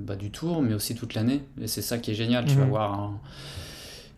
[0.00, 1.42] bah, du Tour, mais aussi toute l'année.
[1.60, 2.46] Et c'est ça qui est génial.
[2.46, 2.70] Tu vas mhm.
[2.70, 3.20] voir un,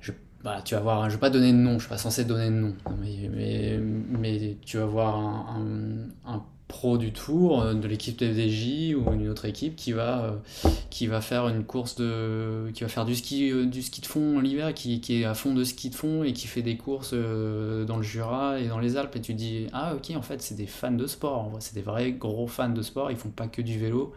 [0.01, 2.25] je, bah, tu vas voir, je vais pas donner de nom, je suis pas censé
[2.25, 6.43] donner de nom, mais, mais, tu vas voir un, un
[6.73, 11.07] pro du tour, euh, de l'équipe FDJ ou une autre équipe qui va, euh, qui
[11.07, 12.71] va faire une course de.
[12.73, 15.35] qui va faire du ski, euh, du ski de fond l'hiver, qui, qui, est à
[15.35, 18.79] fond de ski de fond et qui fait des courses dans le Jura et dans
[18.79, 19.15] les Alpes.
[19.17, 22.13] Et tu dis, ah ok, en fait, c'est des fans de sport, c'est des vrais
[22.13, 24.15] gros fans de sport, ils font pas que du vélo.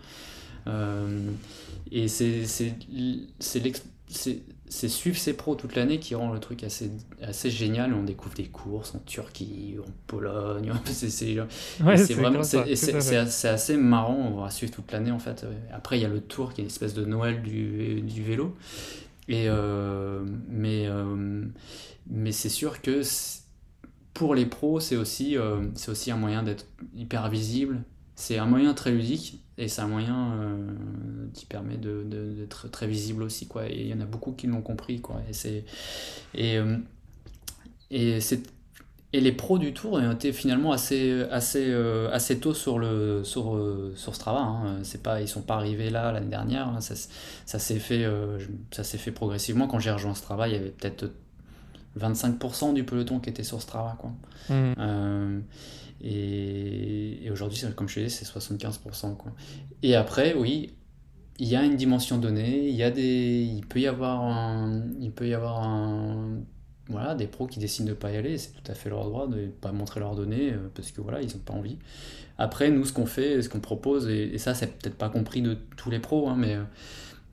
[1.92, 2.46] et c'est
[4.68, 6.92] c'est suivre ces pros toute l'année qui rend le truc assez,
[7.22, 7.94] assez génial.
[7.94, 10.72] On découvre des courses en Turquie, en Pologne.
[10.94, 14.34] C'est vraiment c'est assez marrant.
[14.34, 15.46] On va suivre toute l'année en fait.
[15.72, 18.56] Après, il y a le Tour qui est une espèce de Noël du, du vélo.
[19.28, 21.46] Et, euh, mais euh,
[22.08, 23.02] mais c'est sûr que
[24.14, 27.84] pour les pros, c'est aussi, euh, c'est aussi un moyen d'être hyper visible.
[28.16, 33.24] C'est un moyen très ludique et c'est un moyen euh, qui permet d'être très visible
[33.24, 33.48] aussi.
[33.48, 33.70] Quoi.
[33.70, 35.00] Et il y en a beaucoup qui l'ont compris.
[35.00, 35.22] Quoi.
[35.30, 35.64] Et, c'est,
[36.34, 36.78] et, euh,
[37.90, 38.44] et, c'est,
[39.14, 43.24] et les pros du tour ont été finalement assez, assez, euh, assez tôt sur, le,
[43.24, 43.58] sur,
[43.96, 44.42] sur Strava.
[44.42, 44.80] Hein.
[44.84, 46.68] C'est pas, ils ne sont pas arrivés là l'année dernière.
[46.68, 46.82] Hein.
[46.82, 46.96] Ça,
[47.46, 48.06] ça, s'est fait,
[48.72, 49.68] ça s'est fait progressivement.
[49.68, 51.06] Quand j'ai rejoint Strava, il y avait peut-être
[51.98, 53.96] 25% du peloton qui était sur Strava.
[53.98, 54.12] Quoi.
[54.50, 55.44] Mmh.
[56.02, 59.18] Et, aujourd'hui, comme je disais, c'est 75%.
[59.18, 59.34] Quoi.
[59.84, 60.74] Et après, oui,
[61.40, 64.70] il y a une dimension donnée, il, y a des, il peut y avoir,
[65.00, 65.62] il peut y avoir
[66.90, 69.06] voilà, des pros qui décident de ne pas y aller, c'est tout à fait leur
[69.06, 71.78] droit de ne pas montrer leurs données euh, parce que voilà, ils n'ont pas envie.
[72.38, 75.58] Après, nous, ce qu'on fait, ce qu'on propose, et, ça, c'est peut-être pas compris de
[75.78, 76.58] tous les pros, hein, mais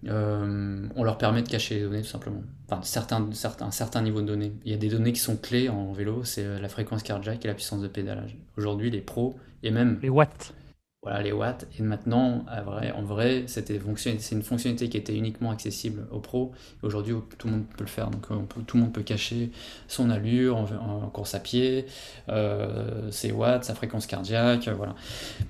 [0.08, 2.42] euh, on leur permet de cacher les données tout simplement.
[2.68, 4.52] Enfin, certains, certains, un certain niveau de données.
[4.64, 7.44] Il y a des données qui sont clés en vélo, c'est euh, la fréquence cardiaque
[7.44, 8.36] et la puissance de pédalage.
[8.56, 10.54] Aujourd'hui, les pros et même les watts
[11.02, 11.66] voilà les watts.
[11.78, 16.52] Et maintenant, en vrai, c'était c'est une fonctionnalité qui était uniquement accessible aux pros.
[16.82, 18.08] Aujourd'hui, tout le monde peut le faire.
[18.08, 18.26] Donc,
[18.66, 19.50] tout le monde peut cacher
[19.88, 21.86] son allure en, course à pied,
[22.28, 24.68] euh, ses watts, sa fréquence cardiaque.
[24.68, 24.94] Voilà.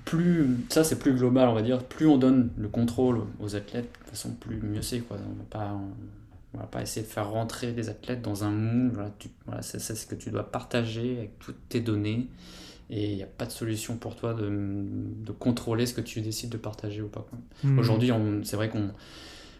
[0.05, 1.83] Plus, ça, c'est plus global, on va dire.
[1.83, 4.99] Plus on donne le contrôle aux athlètes, de façon plus mieux c'est.
[5.01, 5.17] Quoi.
[5.17, 5.79] On va pas.
[6.55, 9.11] On va pas essayer de faire rentrer les athlètes dans un moule.
[9.47, 12.27] Voilà c'est ce que tu dois partager avec toutes tes données
[12.95, 16.21] et il n'y a pas de solution pour toi de, de, contrôler ce que tu
[16.21, 17.25] décides de partager ou pas.
[17.63, 17.79] Hmm.
[17.79, 18.11] Aujourd'hui,
[18.43, 18.91] c'est vrai qu'on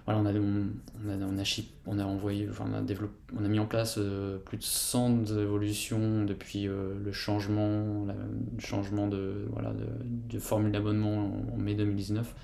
[0.06, 1.44] voilà, on a, on a, on a,
[1.88, 4.64] on a envoyé, enfin, on a développé, on a mis en place euh, plus de
[4.64, 11.58] 100 évolutions depuis euh, le changement, le changement de, voilà, de, de formule d'abonnement en,
[11.58, 12.36] mai 2019.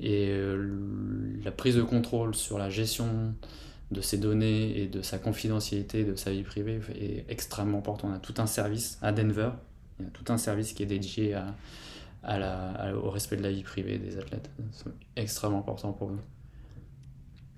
[0.00, 0.74] Et euh,
[1.44, 3.34] la prise de contrôle sur la gestion
[3.90, 8.08] de ses données et de sa confidentialité, de sa vie privée est extrêmement important.
[8.08, 9.50] On a tout un service à Denver
[9.98, 11.34] il y a tout un service qui est dédié
[12.22, 14.50] à, la, au respect de la vie privée des athlètes.
[14.72, 16.20] C'est extrêmement important pour nous.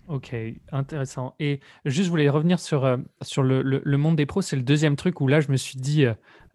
[0.09, 0.35] Ok,
[0.73, 1.35] intéressant.
[1.39, 4.41] Et juste, je voulais revenir sur, euh, sur le, le, monde des pros.
[4.41, 6.07] C'est le deuxième truc où là, je me suis dit,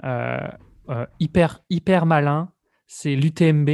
[0.03, 0.47] euh,
[1.19, 2.51] hyper, hyper malin,
[2.87, 3.69] c'est l'UTMB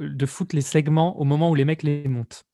[0.00, 2.46] de foutre les segments au moment où les mecs les montent.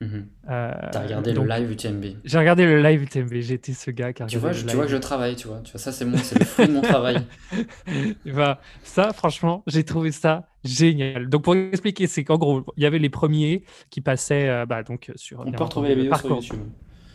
[0.00, 2.04] Mmh T'as regardé le live UTMB.
[2.24, 4.84] J'ai regardé le live UTMB, j'étais ce gars qui a Tu vois, je, tu vois
[4.84, 5.58] que je travaille, tu vois.
[5.58, 7.20] Tu vois, ça c'est mon, c'est le fruit de mon travail.
[8.26, 11.28] Bah, ça, franchement, j'ai trouvé ça génial.
[11.28, 14.82] Donc, pour expliquer, c'est qu'en gros, il y avait les premiers qui passaient euh, bah,
[14.82, 15.40] donc, sur.
[15.40, 16.42] On peut retrouver les vidéos sur parcours.
[16.42, 16.60] YouTube.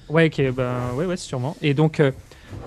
[0.09, 1.55] Ouais, ok, ben, ouais, ouais, sûrement.
[1.61, 2.11] Et donc, euh,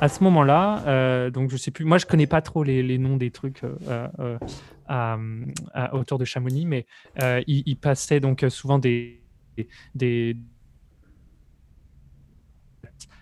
[0.00, 2.98] à ce moment-là, euh, donc je sais plus, moi je connais pas trop les, les
[2.98, 4.38] noms des trucs euh, euh,
[4.88, 5.18] à,
[5.74, 6.86] à- autour de Chamonix, mais
[7.22, 9.25] euh, il, il passait donc euh, souvent des,
[9.94, 10.36] des.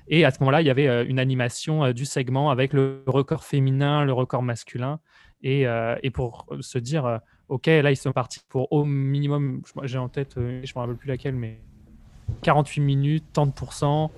[0.08, 3.02] Et à ce moment-là, il y avait euh, une animation euh, du segment avec le
[3.06, 5.00] record féminin, le record masculin.
[5.42, 7.18] Et, euh, et pour se dire, euh,
[7.48, 10.96] OK, là, ils sont partis pour au minimum, j'ai en tête, euh, je me rappelle
[10.96, 11.60] plus laquelle, mais
[12.42, 14.10] 48 minutes, tant de pourcents,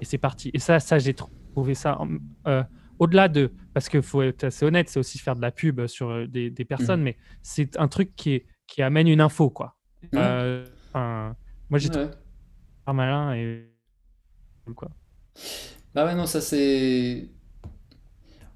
[0.00, 0.50] et c'est parti.
[0.54, 1.98] Et ça, ça j'ai trouvé ça
[2.98, 3.52] au-delà de.
[3.72, 6.64] Parce qu'il faut être assez honnête, c'est aussi faire de la pub sur des, des
[6.64, 7.04] personnes, Mhm.
[7.04, 9.76] mais c'est un truc qui, est, qui amène une info, quoi.
[10.14, 11.34] Enfin,
[11.70, 12.10] moi, j'ai Ouais.
[12.92, 13.70] malin et.
[14.74, 14.90] Quoi.
[15.94, 17.28] Bah ouais, non, ça c'est.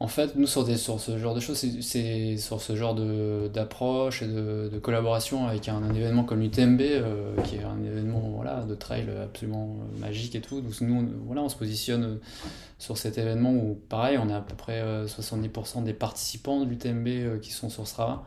[0.03, 4.23] En fait, nous, sur, des, sur ce genre de choses, c'est sur ce genre d'approche
[4.23, 8.21] et de, de collaboration avec un, un événement comme l'UTMB, euh, qui est un événement
[8.35, 10.63] voilà, de trail absolument euh, magique et tout.
[10.63, 12.17] Donc, nous, on, voilà, on se positionne euh,
[12.79, 16.67] sur cet événement où, pareil, on a à peu près euh, 70% des participants de
[16.71, 18.25] l'UTMB euh, qui sont sur Strava.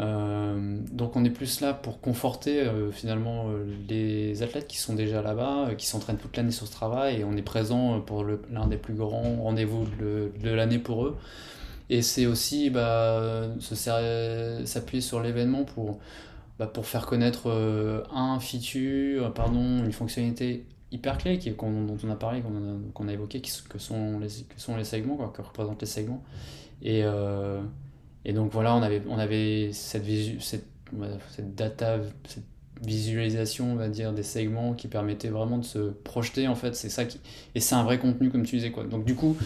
[0.00, 4.94] Euh, donc on est plus là pour conforter euh, finalement euh, les athlètes qui sont
[4.94, 8.66] déjà là-bas, qui s'entraînent toute l'année sur ce travail et on est présent pour l'un
[8.66, 11.16] des plus grands rendez-vous de, l'année pour eux.
[11.90, 15.98] Et c'est aussi bah, s'appuyer sur l'événement pour,
[16.58, 17.50] bah, pour faire connaître
[18.10, 22.42] un feature, pardon, une fonctionnalité hyper clé qui, dont on a parlé,
[22.94, 26.22] qu'on a, évoqué, que, sont les, que sont les segments, quoi, que représentent les segments.
[26.82, 27.04] Et,
[28.24, 30.64] et donc voilà, on avait, on avait cette, visu, cette,
[31.54, 32.44] data, cette
[32.82, 36.88] visualisation, on va dire, des segments qui permettait vraiment de se projeter, en fait, c'est
[36.88, 37.20] ça qui...
[37.54, 38.84] Et c'est un vrai contenu, comme tu disais, quoi.
[38.84, 39.36] Donc du coup,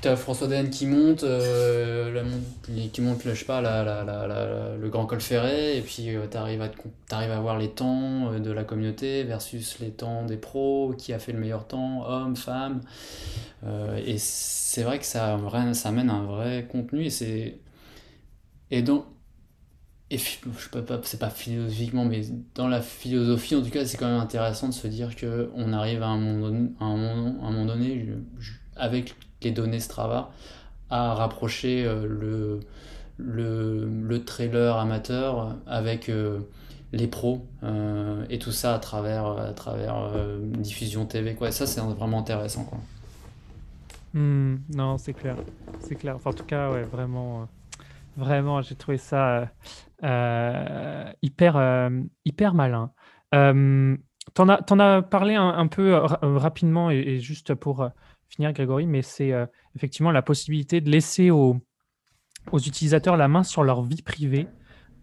[0.00, 2.22] t'as, François Daen qui monte, euh,
[2.92, 6.26] qui monte, le, je sais pas, la, la- le Grand Col Ferret, et puis euh,
[6.26, 6.68] t'arrives à,
[7.08, 11.12] t'arrives à voir les temps euh, de la communauté versus les temps des pros, qui
[11.12, 12.80] a fait le meilleur temps, hommes, femmes.
[13.64, 17.58] Euh, et c'est vrai que ça, vrai- ça amène un vrai contenu, et c'est...
[18.70, 19.04] Et donc,
[20.10, 22.22] et je peux pas, c'est pas philosophiquement, mais
[22.54, 25.72] dans la philosophie, en tout cas, c'est quand même intéressant de se dire que on
[25.74, 28.08] arrive à un moment donné, à un à un moment donné
[28.76, 30.30] avec les données Strava,
[30.90, 32.60] à rapprocher euh, le,
[33.18, 36.40] le, le trailer amateur avec euh,
[36.92, 40.10] les pros, euh, et tout ça à travers, à travers
[40.40, 41.50] diffusion TV, quoi.
[41.50, 42.78] Ça, c'est vraiment intéressant, quoi.
[44.14, 45.36] Hmm, non, c'est clair.
[45.80, 46.16] C'est clair.
[46.24, 47.46] En tout cas, ouais, vraiment,
[48.16, 49.50] vraiment, j'ai trouvé ça
[51.22, 51.90] hyper,
[52.24, 52.90] hyper malin.
[54.34, 57.90] T'en as, t'en as parlé un, peu ra- rapidement et, juste pour
[58.28, 61.56] finir, Grégory, mais c'est euh, effectivement la possibilité de laisser aux,
[62.52, 64.46] utilisateurs la main sur leur vie privée.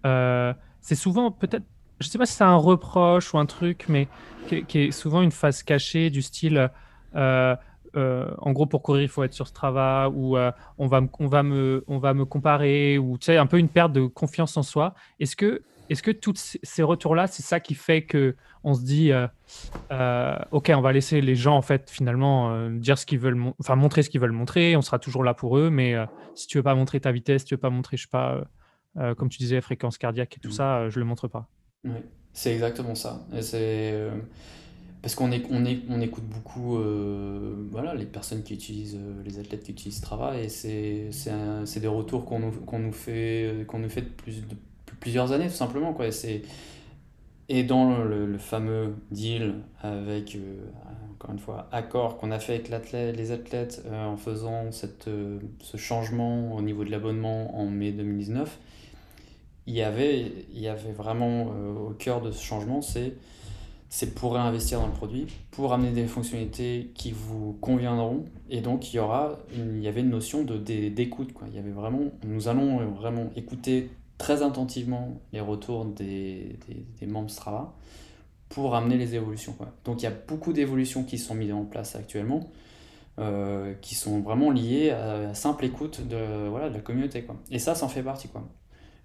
[0.05, 1.65] Euh, c'est souvent peut-être,
[1.99, 4.07] je sais pas si c'est un reproche ou un truc, mais
[4.47, 6.69] qui, est- souvent une phase cachée du style.
[7.15, 7.55] euh,
[8.39, 10.37] en gros, pour courir, il faut être sur Strava, ou
[10.77, 13.57] on, va, me- on, va me, on va me comparer, ou tu sais, un peu
[13.57, 14.95] une perte de confiance en soi.
[15.21, 19.11] Est-ce que, est-ce que tous ces retours-là, c'est ça qui fait que on se dit,
[19.11, 19.27] euh,
[19.91, 23.35] euh, ok, on va laisser les gens en fait finalement euh, dire ce qu'ils veulent,
[23.35, 24.75] mon- enfin montrer ce qu'ils veulent montrer.
[24.75, 25.95] On sera toujours là pour eux, mais
[26.33, 28.43] si tu veux pas montrer ta vitesse, si tu veux pas montrer, je sais pas,
[29.15, 30.53] comme tu disais, fréquence cardiaque et tout Mm.
[30.53, 31.49] ça, je le montre pas.
[31.83, 33.25] Ouais, c'est exactement ça.
[33.41, 34.09] C'est
[35.01, 39.21] parce qu'on est, on est, on écoute beaucoup euh, voilà, les personnes qui utilisent, euh,
[39.23, 41.11] les athlètes qui utilisent Strava, et c'est,
[41.79, 44.57] des retours qu'on nous, nous fait, qu'on nous fait depuis, depuis
[44.99, 46.07] plusieurs années, tout simplement, quoi.
[46.07, 46.41] Et,
[47.47, 50.57] et dans le, fameux deal avec, euh,
[51.13, 55.39] encore une fois, accord qu'on a fait avec les athlètes euh, en faisant cette, euh,
[55.59, 58.59] ce changement au niveau de l'abonnement en mai 2019,
[59.67, 63.15] il y avait, il y avait vraiment au cœur de ce changement, c'est
[63.87, 68.93] c'est pour réinvestir dans le produit, pour amener des fonctionnalités qui vous conviendront, et donc
[68.93, 71.47] il y aura, il y avait une notion d'écoute, quoi.
[71.49, 77.07] Il y avait vraiment, nous allons vraiment écouter très attentivement les retours des, des, des
[77.07, 77.73] membres Strava
[78.49, 79.73] pour amener les évolutions, quoi.
[79.85, 82.49] Donc il y a beaucoup d'évolutions qui sont mises en place actuellement,
[83.19, 87.35] euh, qui sont vraiment liées à la simple écoute de, voilà, de la communauté, quoi.
[87.51, 88.47] Et ça, ça en fait partie, quoi.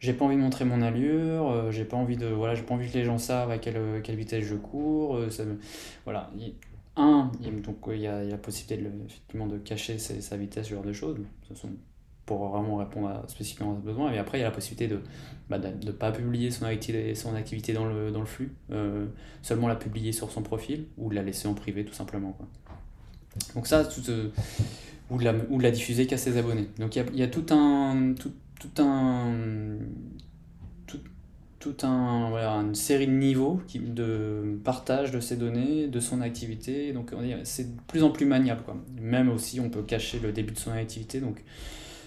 [0.00, 2.74] J'ai pas envie de montrer mon allure, euh, j'ai pas envie de, voilà, j'ai pas
[2.74, 5.16] envie que les gens savent à quelle, quelle vitesse je cours.
[5.16, 5.44] euh, ça
[6.04, 6.30] voilà.
[6.38, 6.54] Il-
[6.96, 7.30] Un,
[7.64, 10.92] donc il y a, la possibilité de, effectivement de cacher sa vitesse, ce genre de
[10.92, 11.18] choses.
[12.26, 14.12] Pour vraiment répondre à, spécifiquement à ce besoin.
[14.12, 15.00] Et après, il y a la possibilité de
[15.48, 19.06] bah, ne pas publier son activité, son activité dans, le, dans le flux, euh,
[19.42, 22.32] seulement la publier sur son profil ou la laisser en privé tout simplement.
[22.32, 22.46] Quoi.
[23.54, 24.02] Donc ça, tout,
[25.10, 26.68] ou, la, ou la diffuser qu'à ses abonnés.
[26.78, 28.14] Donc il y a, y a, tout un...
[28.14, 29.78] Tout, tout un
[31.82, 36.92] un, voilà, une série de niveaux qui, de partage de ces données, de son activité.
[36.92, 37.12] Donc
[37.44, 38.62] c'est de plus en plus maniable.
[38.64, 38.76] Quoi.
[39.00, 41.20] Même aussi, on peut cacher le début de son activité.
[41.20, 41.42] Donc,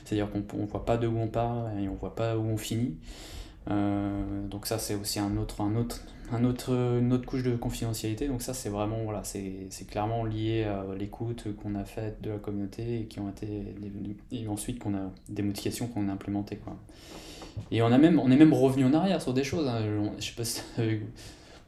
[0.03, 2.41] c'est-à-dire qu'on ne voit pas de où on part et on ne voit pas où
[2.41, 2.95] on finit.
[3.71, 6.01] Euh, donc ça, c'est aussi un autre, un autre,
[6.31, 8.27] un autre, une autre couche de confidentialité.
[8.27, 12.37] Donc ça, c'est vraiment, voilà, c'est clairement lié à l'écoute qu'on a faite de la
[12.37, 13.75] communauté et qui ont été,
[14.31, 16.57] et ensuite qu'on a des modifications qu'on a implémentées.
[16.57, 16.75] Quoi.
[17.71, 19.67] Et on, a même, on est même revenu en arrière sur des choses.
[19.67, 19.81] Hein.
[20.19, 20.61] Je sais pas si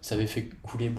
[0.05, 0.91] ça avait fait couler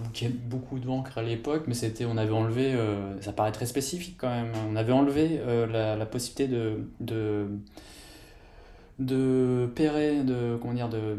[0.49, 4.27] beaucoup d'encre à l'époque, mais c'était, on avait enlevé, euh, ça paraît très spécifique quand
[4.27, 7.47] même, on avait enlevé euh, la, possibilité de, de,
[8.99, 11.15] de pérer, de, comment dire, de,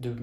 [0.00, 0.16] de,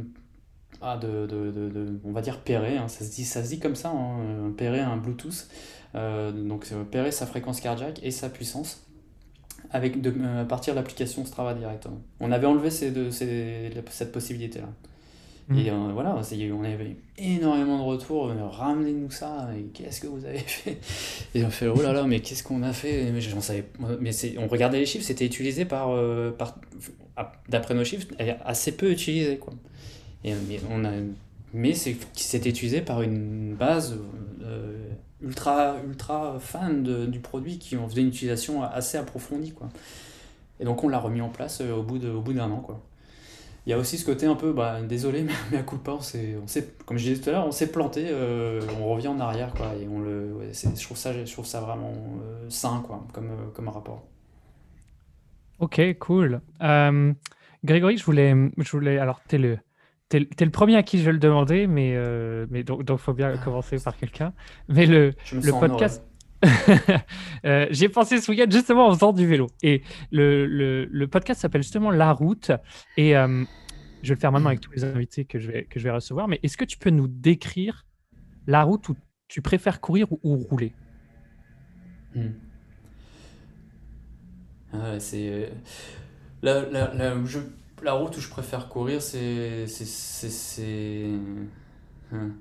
[0.82, 4.52] ah, de, de, de, on va dire pérer, hein, ça, se dit, comme ça, hein,
[4.58, 5.48] pérer un Bluetooth,
[5.96, 8.86] euh, donc pérer sa fréquence cardiaque et sa puissance
[9.72, 12.02] avec de, euh, à partir de l'application Strava directement.
[12.20, 14.68] On avait enlevé ces deux, ces, cette possibilité-là.
[15.48, 15.58] Mm.
[15.60, 20.40] Et euh, voilà, on avait énormément de retours, euh, ramenez-nous ça, qu'est-ce que vous avez
[20.46, 20.80] fait?
[21.36, 23.12] Et on fait, oh là là, mais qu'est-ce qu'on a fait?
[23.12, 23.66] Mais j'en savais,
[24.00, 25.90] mais on regardait les chiffres, c'était utilisé par,
[26.38, 26.56] par
[27.48, 28.08] d'après nos chiffres,
[28.44, 29.38] assez peu utilisé.
[29.38, 29.54] Quoi.
[30.24, 30.92] Et, mais on a,
[31.54, 33.98] mais c'était utilisé par une base
[35.22, 39.52] ultra, ultra fan du produit qui en faisait une utilisation assez approfondie.
[39.52, 39.70] Quoi.
[40.60, 42.62] Et donc on l'a remis en place euh, au bout d'un an.
[42.62, 42.82] Quoi.
[43.66, 45.94] Il y a aussi ce côté un peu, bah, désolé, mais à coup de pas,
[45.94, 46.38] on s'est,
[46.86, 49.74] comme je disais tout à l'heure, on s'est planté, euh, on revient en arrière, quoi,
[49.80, 51.94] et on le, je, trouve ça, je trouve ça vraiment
[52.24, 54.04] euh, sain, quoi, comme, comme rapport.
[55.60, 56.42] Ok, cool.
[57.64, 59.58] Grégory, je voulais, je voulais, alors, t'es le,
[60.08, 62.98] T'es es le premier à qui je vais le demander, mais, euh, mais donc il
[62.98, 64.34] faut bien commencer par quelqu'un.
[64.68, 66.04] Mais le, le podcast.
[67.46, 69.48] Euh, J'ai pensé ce week-end justement en faisant du vélo.
[69.64, 72.52] Et le, podcast s'appelle justement La Route.
[72.98, 73.44] Et euh,
[74.02, 76.28] je vais le faire maintenant avec tous les invités que je vais, recevoir.
[76.28, 77.86] Mais est-ce que tu peux nous décrire
[78.48, 78.96] la route où
[79.28, 80.74] tu préfères courir ou, rouler?
[82.14, 82.30] Hmm.
[85.00, 85.50] C'est.
[86.44, 87.42] Euh,
[87.84, 89.66] la route où je préfère courir, c'est.
[92.12, 92.32] hein.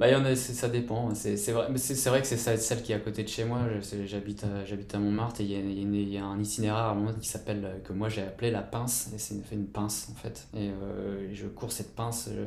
[0.00, 1.14] Bah, y en a, ça dépend.
[1.14, 3.60] C'est vrai, vrai que c'est celle qui est à côté de chez moi.
[4.06, 7.82] J'habite à, j'habite à Montmartre et il y, y, a un itinéraire à qui s'appelle,
[7.84, 9.10] que moi j'ai appelé la pince.
[9.14, 10.48] Et c'est une, une pince en fait.
[10.56, 12.30] Et euh, je cours cette pince.
[12.34, 12.40] Je,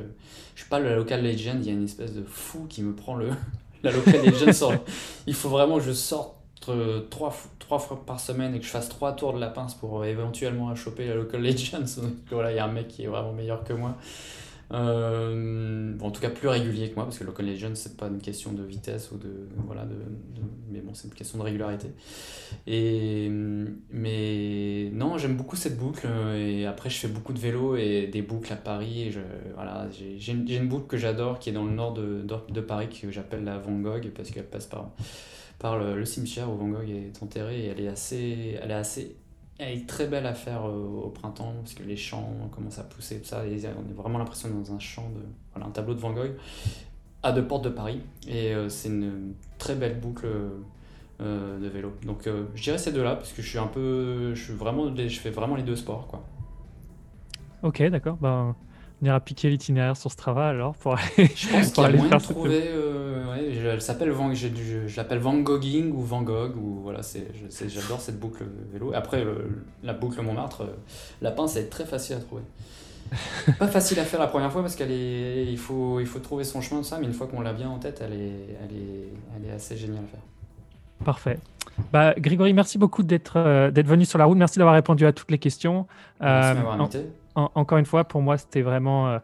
[0.56, 2.92] je suis pas le local legend, il y a une espèce de fou qui me
[2.92, 3.30] prend le,
[3.84, 4.80] la local legend.
[5.28, 6.34] il faut vraiment que je sorte
[7.10, 10.00] trois, trois fois par semaine et que je fasse trois tours de la pince pour
[10.00, 13.32] euh, éventuellement choper la Local Legends, voilà, il y a un mec qui est vraiment
[13.32, 13.96] meilleur que moi.
[14.72, 18.20] Euh, en tout cas plus régulier que moi parce que Local Legends c'est pas une
[18.20, 19.94] question de vitesse ou de voilà de,
[20.70, 21.88] mais bon c'est une question de régularité.
[22.66, 28.06] Et mais non j'aime beaucoup cette boucle et après je fais beaucoup de vélo et
[28.06, 29.20] des boucles à Paris et je
[29.54, 33.10] voilà j'ai une boucle que j'adore qui est dans le nord de, de, Paris que
[33.10, 34.92] j'appelle la Van Gogh parce qu'elle passe par
[35.58, 39.16] par le, cimetière où Van Gogh est enterré et elle est assez, elle est assez,
[39.58, 42.84] elle est très belle à faire euh, au, printemps parce que les champs commencent à
[42.84, 45.20] pousser tout ça et on a vraiment l'impression dans un champ de,
[45.52, 46.32] voilà, un tableau de Van Gogh
[47.22, 50.26] à deux portes de Paris et euh, c'est une très belle boucle
[51.20, 51.92] euh, de vélo.
[52.04, 55.20] Donc je dirais ces deux-là parce que je suis un peu, je suis vraiment, je
[55.20, 56.24] fais vraiment les deux sports quoi.
[57.62, 58.18] Ok, d'accord.
[58.20, 58.54] Ben,
[59.04, 61.30] ira piquer l'itinéraire sur Strava alors pour aller.
[61.34, 62.62] Je pense qu'il y a moyen de trouver.
[62.66, 64.48] Euh, ouais, elle s'appelle Van, je,
[64.86, 67.26] je, l'appelle Van Gogging ou Van Gogh ou voilà, c'est,
[67.68, 68.92] j'adore cette boucle vélo.
[68.94, 69.24] Après
[69.82, 70.76] la boucle Montmartre, euh,
[71.22, 72.42] la pince est très facile à trouver.
[73.58, 76.44] Pas facile à faire la première fois parce qu'elle est, il faut, il faut trouver
[76.44, 78.76] son chemin de ça, mais une fois qu'on l'a bien en tête, elle est, elle
[78.76, 80.20] est, elle est assez géniale à faire.
[81.04, 81.38] Parfait.
[81.92, 84.38] Bah, Grégory, merci beaucoup d'être, euh, d'être venu sur la route.
[84.38, 85.86] Merci d'avoir répondu à toutes les questions.
[86.20, 89.18] Merci de m'avoir invité encore une fois, pour moi, c'était vraiment, euh,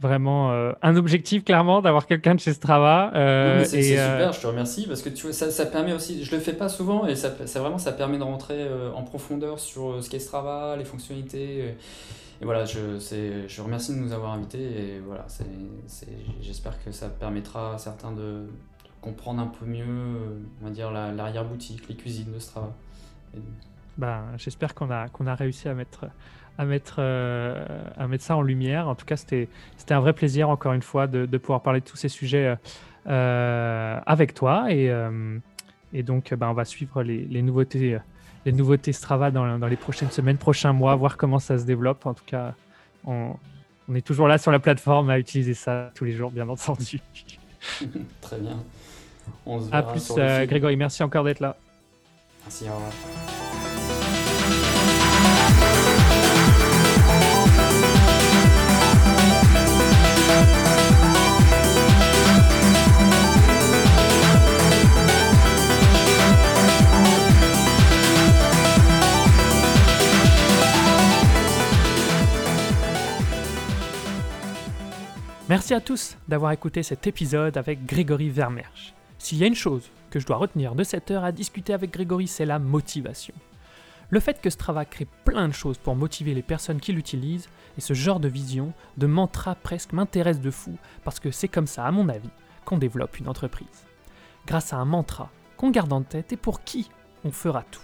[0.00, 3.12] vraiment euh, un objectif, clairement, d'avoir quelqu'un de chez Strava.
[3.14, 6.34] Euh, c'est super, je te remercie, parce que tu vois, ça, ça, permet aussi, je
[6.34, 10.02] le fais pas souvent, et ça, ça vraiment, ça permet de rentrer en profondeur sur
[10.02, 11.74] ce qu'est Strava, les fonctionnalités.
[12.40, 12.98] Et, voilà, je,
[13.48, 15.26] je remercie de nous avoir invités, et voilà,
[16.42, 18.46] j'espère que ça permettra à certains de,
[19.06, 19.84] comprendre un peu mieux,
[20.60, 22.72] on va dire, l'arrière-boutique, les cuisines de Strava.
[23.96, 26.06] Ben, J'espère qu'on a, qu'on a réussi à mettre,
[26.58, 27.64] à mettre, euh,
[27.96, 28.88] à mettre ça en lumière.
[28.88, 29.48] En tout cas, c'était
[29.90, 32.56] un vrai plaisir, encore une fois, de, de, pouvoir parler de tous ces sujets
[33.06, 34.66] euh, avec toi.
[34.72, 35.38] Et, euh,
[35.92, 37.98] et donc, ben, on va suivre les, les, nouveautés,
[38.44, 42.06] les nouveautés Strava dans, dans, les prochaines semaines, prochains mois, voir comment ça se développe.
[42.06, 42.54] En tout cas,
[43.04, 43.34] on,
[43.88, 47.00] on est toujours là sur la plateforme à utiliser ça tous les jours, bien entendu.
[48.20, 48.58] Très bien.
[49.44, 50.76] On se à plus, euh, Grégory.
[50.76, 51.56] Merci encore d'être là.
[52.44, 53.45] Merci, au revoir.
[75.66, 78.94] Merci à tous d'avoir écouté cet épisode avec Grégory Vermersch.
[79.18, 81.90] S'il y a une chose que je dois retenir de cette heure à discuter avec
[81.90, 83.34] Grégory, c'est la motivation.
[84.10, 87.80] Le fait que Strava crée plein de choses pour motiver les personnes qui l'utilisent, et
[87.80, 91.84] ce genre de vision, de mantra presque m'intéresse de fou, parce que c'est comme ça,
[91.84, 92.30] à mon avis,
[92.64, 93.86] qu'on développe une entreprise.
[94.46, 96.88] Grâce à un mantra qu'on garde en tête et pour qui
[97.24, 97.82] on fera tout.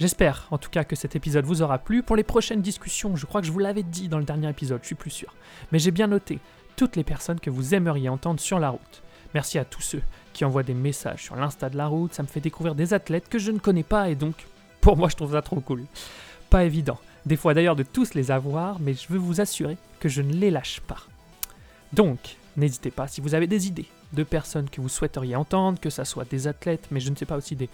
[0.00, 2.02] J'espère en tout cas que cet épisode vous aura plu.
[2.02, 4.80] Pour les prochaines discussions, je crois que je vous l'avais dit dans le dernier épisode,
[4.82, 5.32] je suis plus sûr.
[5.70, 6.40] Mais j'ai bien noté
[6.76, 9.02] toutes les personnes que vous aimeriez entendre sur la route.
[9.34, 10.02] Merci à tous ceux
[10.32, 13.28] qui envoient des messages sur l'Insta de la route, ça me fait découvrir des athlètes
[13.28, 14.46] que je ne connais pas et donc
[14.80, 15.84] pour moi je trouve ça trop cool.
[16.50, 20.08] Pas évident, des fois d'ailleurs de tous les avoir, mais je veux vous assurer que
[20.08, 20.98] je ne les lâche pas.
[21.92, 25.90] Donc, n'hésitez pas si vous avez des idées, de personnes que vous souhaiteriez entendre, que
[25.90, 27.68] ce soit des athlètes, mais je ne sais pas aussi des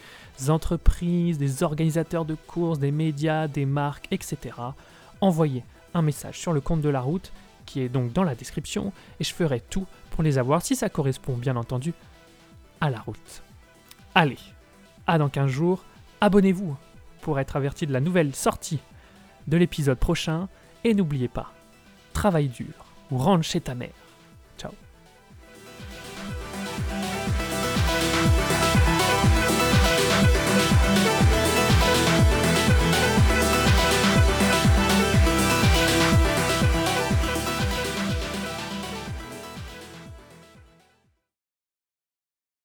[0.48, 4.38] entreprises, des organisateurs de courses, des médias, des marques, etc.
[5.20, 7.32] Envoyez un message sur le compte de la route,
[7.68, 10.88] qui est donc dans la description, et je ferai tout pour les avoir si ça
[10.88, 11.92] correspond bien entendu
[12.80, 13.42] à la route.
[14.14, 14.38] Allez,
[15.06, 15.84] à dans 15 jours,
[16.22, 16.76] abonnez-vous
[17.20, 18.80] pour être averti de la nouvelle sortie
[19.46, 20.48] de l'épisode prochain,
[20.82, 21.52] et n'oubliez pas,
[22.12, 22.72] travaille dur
[23.10, 24.07] ou rentre chez ta mère.